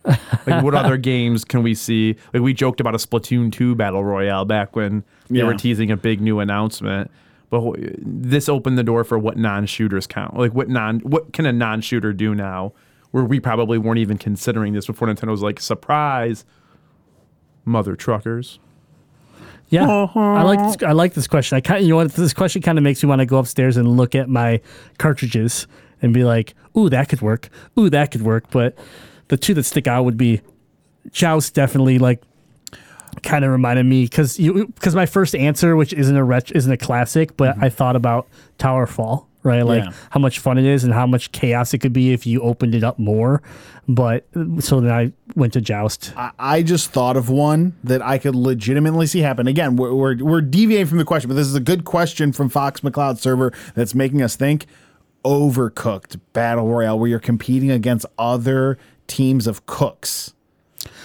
[0.46, 2.16] Like, what other games can we see?
[2.32, 5.44] Like, we joked about a Splatoon 2 Battle Royale back when they Yeah.
[5.44, 7.10] were teasing a big new announcement.
[7.50, 7.62] But
[7.98, 10.36] this opened the door for what non-shooters count.
[10.36, 12.72] Like, what non what can a non-shooter do now?
[13.10, 16.44] Where we probably weren't even considering this before Nintendo was like, surprise,
[17.64, 18.58] mother truckers.
[19.70, 20.70] Yeah, I like uh-huh.
[20.70, 20.82] this.
[20.82, 21.56] I like this question.
[21.56, 22.12] I kind, you know what?
[22.12, 24.60] This question kind of makes me want to go upstairs and look at my
[24.98, 25.66] cartridges
[26.00, 27.50] and be like, "Ooh, that could work.
[27.78, 28.78] Ooh, that could work." But
[29.28, 30.40] the two that stick out would be
[31.12, 31.54] Joust.
[31.54, 32.22] Definitely, like,
[33.22, 36.72] kind of reminded me because you because my first answer, which isn't a ret- isn't
[36.72, 37.64] a classic, but mm-hmm.
[37.64, 38.26] I thought about
[38.58, 39.27] Towerfall.
[39.44, 39.92] Right, like Yeah.
[40.10, 42.74] how much fun it is and how much chaos it could be if you opened
[42.74, 43.40] it up more.
[43.88, 44.26] But
[44.58, 46.12] so then I went to Joust.
[46.16, 49.46] I, I just thought of one that I could legitimately see happen.
[49.46, 52.48] Again, we're, we're, we're deviating from the question, but this is a good question from
[52.48, 54.66] Fox McCloud server that's making us think.
[55.24, 60.32] Overcooked battle royale where you're competing against other teams of cooks.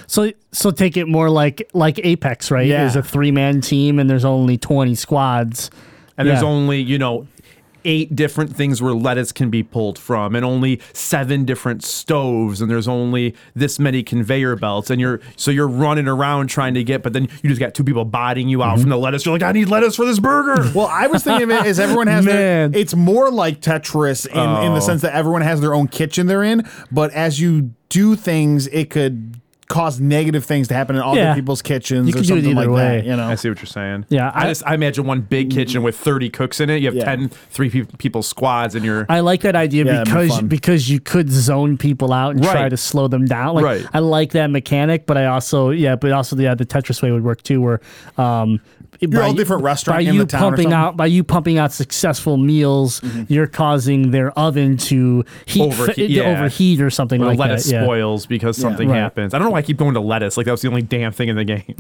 [0.07, 2.65] So so take it more like like Apex, right?
[2.67, 2.81] Yeah.
[2.81, 5.69] There's a three man team and there's only twenty squads.
[6.15, 7.27] And there's only, you know,
[7.85, 12.69] eight different things where lettuce can be pulled from and only seven different stoves and
[12.71, 17.03] there's only this many conveyor belts and you're so you're running around trying to get
[17.03, 18.69] but then you just got two people botting you Mm-hmm.
[18.69, 21.23] out from the lettuce you're like I need lettuce for this burger Well, I was
[21.23, 22.69] thinking of it as everyone has their.
[22.73, 24.79] It's more like Tetris in, in the Oh.
[24.79, 28.89] sense that everyone has their own kitchen they're in, but as you do things, it
[28.89, 29.39] could
[29.69, 31.33] cause negative things to happen in other Yeah.
[31.35, 32.97] people's kitchens You or could do it something like way.
[32.97, 33.05] that.
[33.05, 34.05] You know, I see what you're saying.
[34.09, 36.77] Yeah, I, I- just I imagine one big kitchen with 30 cooks in it.
[36.77, 37.05] You have Yeah.
[37.05, 40.11] ten three 10 three people squads and you're I like that idea Yeah, it'd be
[40.11, 40.47] because fun.
[40.47, 42.69] because you could zone people out and try Right.
[42.69, 43.55] to slow them down.
[43.55, 43.85] Like Right.
[43.93, 47.23] I like that mechanic, but I also yeah, but also yeah, the Tetris way would
[47.23, 47.79] work too, where
[48.17, 48.59] um,
[49.09, 50.73] by all you- different restaurant by in you the town or pumping something.
[50.73, 56.09] out by you pumping out successful meals, you're causing their oven to heat Overheat- fa-
[56.09, 56.23] yeah.
[56.23, 57.73] overheat or something or like lettuce that.
[57.73, 57.83] Yeah.
[57.83, 58.97] spoils because something Right.
[58.99, 59.33] happens.
[59.33, 60.35] I don't know why I keep going to lettuce.
[60.35, 61.63] Like that was the only damn thing in the game.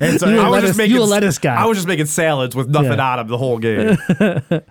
[0.00, 1.54] And so You I was lettuce- you a lettuce guy.
[1.54, 3.10] I was just making salads with nothing Yeah.
[3.12, 3.96] on them the whole game.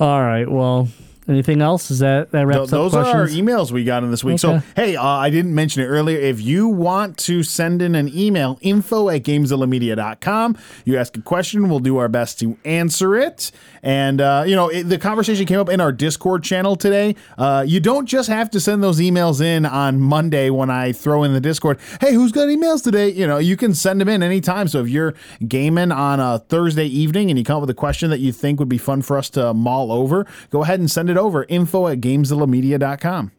[0.00, 0.48] All right.
[0.48, 0.88] Well,
[1.28, 1.90] anything else?
[1.90, 4.38] Is that that Th- wraps up those are our emails we got in this week.
[4.38, 6.18] So, hey, uh, I didn't mention it earlier.
[6.18, 11.68] If you want to send in an email, info at gamezillamedia.com, you ask a question,
[11.68, 13.50] we'll do our best to answer it.
[13.82, 17.14] And, uh, you know, it, the conversation came up in our Discord channel today.
[17.36, 21.24] Uh, you don't just have to send those emails in on Monday when I throw
[21.24, 23.10] in the Discord, hey, who's got emails today?
[23.10, 24.68] You know, you can send them in anytime.
[24.68, 25.14] So if you're
[25.46, 28.58] gaming on a Thursday evening and you come up with a question that you think
[28.58, 31.44] would be fun for us to mull over, go ahead and send it over.
[31.48, 33.32] Info at gamezillamedia.com.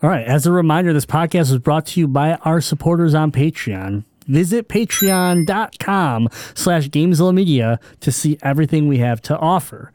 [0.00, 0.26] All right.
[0.26, 4.04] As a reminder, this podcast is brought to you by our supporters on Patreon.
[4.28, 9.90] Visit patreon.com slash Gamezilla Media to see everything we have to offer.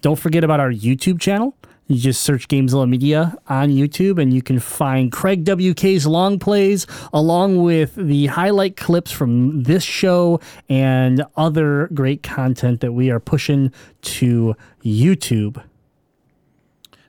[0.00, 1.56] Don't forget about our YouTube channel.
[1.88, 6.86] You just search Gamezilla Media on YouTube and you can find Craig WK's long plays
[7.14, 10.38] along with the highlight clips from this show
[10.68, 14.54] and other great content that we are pushing to
[14.84, 15.62] YouTube.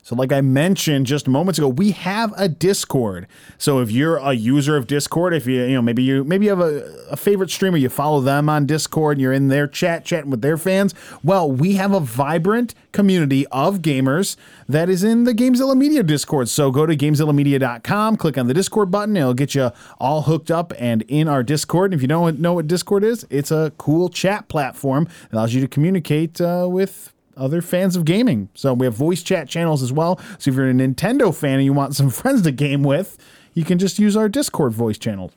[0.09, 3.27] So, like I mentioned just moments ago, we have a Discord.
[3.59, 6.49] So, if you're a user of Discord, if you you know maybe you maybe you
[6.49, 10.05] have a, a favorite streamer, you follow them on Discord, and you're in their chat
[10.05, 10.95] chatting with their fans.
[11.23, 14.35] Well, we have a vibrant community of gamers
[14.67, 16.49] that is in the Gamezilla Media Discord.
[16.49, 19.69] So, go to gamezillamedia.com, click on the Discord button, it'll get you
[19.99, 21.91] all hooked up and in our Discord.
[21.91, 25.53] And if you don't know what Discord is, it's a cool chat platform that allows
[25.53, 28.49] you to communicate uh, with other fans of gaming.
[28.53, 30.19] So we have voice chat channels as well.
[30.37, 33.17] So if you're a Nintendo fan and you want some friends to game with,
[33.53, 35.31] you can just use our Discord voice channel.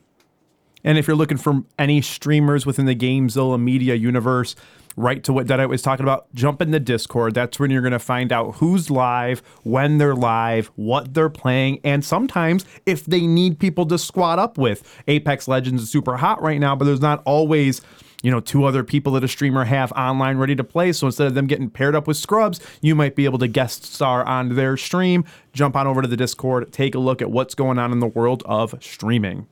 [0.85, 4.57] And if you're looking for any streamers within the Gamezilla media universe,
[4.97, 7.35] right to what Deadite was talking about, jump in the Discord.
[7.35, 11.81] That's when you're going to find out who's live, when they're live, what they're playing,
[11.85, 15.03] and sometimes if they need people to squat up with.
[15.07, 17.81] Apex Legends is super hot right now, but there's not always
[18.23, 20.93] you know, two other people that a streamer have online ready to play.
[20.93, 23.85] So instead of them getting paired up with scrubs, you might be able to guest
[23.85, 25.24] star on their stream.
[25.53, 28.07] Jump on over to the Discord, take a look at what's going on in the
[28.07, 29.47] world of streaming.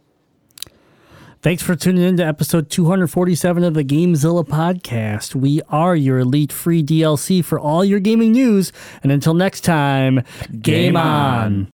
[1.43, 5.35] Thanks for tuning in to episode 247 of the Gamezilla podcast.
[5.35, 8.73] We are your elite free DLC for all your gaming news.
[9.03, 10.23] And until next time,
[10.61, 11.69] game, on.